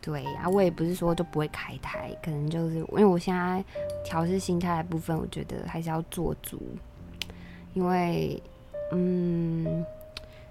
[0.00, 3.62] 对呀，我也不是说就不会开台，可能就是因为我现在
[4.04, 6.60] 调试心态的部分，我觉得还是要做足，
[7.74, 8.42] 因为，
[8.92, 9.64] 嗯，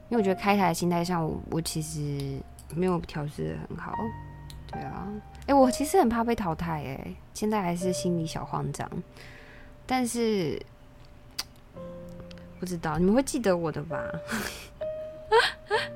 [0.10, 2.40] 因为我觉得开台的心态上我，我其实
[2.76, 3.94] 没有调试的很好。
[4.70, 5.08] 对啊，
[5.48, 8.88] 哎、我其实很怕被淘汰，哎，现在还是心里小慌张。
[9.86, 10.62] 但是
[12.60, 14.04] 不知道你们会记得我的吧？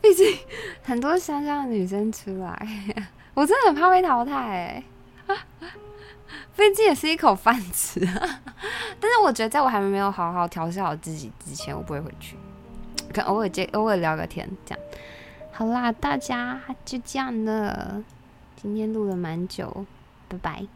[0.00, 0.38] 毕竟
[0.82, 2.68] 很多香香的女生出来，
[3.34, 4.82] 我真的很怕被淘汰，
[5.26, 5.36] 哎，
[6.56, 8.00] 毕竟也是一口饭吃。
[9.00, 12.36] 但是我觉得，在我还没有好好调试好自己之前，我不会回去，
[13.12, 14.84] 可偶尔接偶尔聊个天，这样。
[15.52, 18.02] 好啦，大家就这样了。
[18.54, 19.86] 今天录了蛮久，
[20.28, 20.66] 拜拜。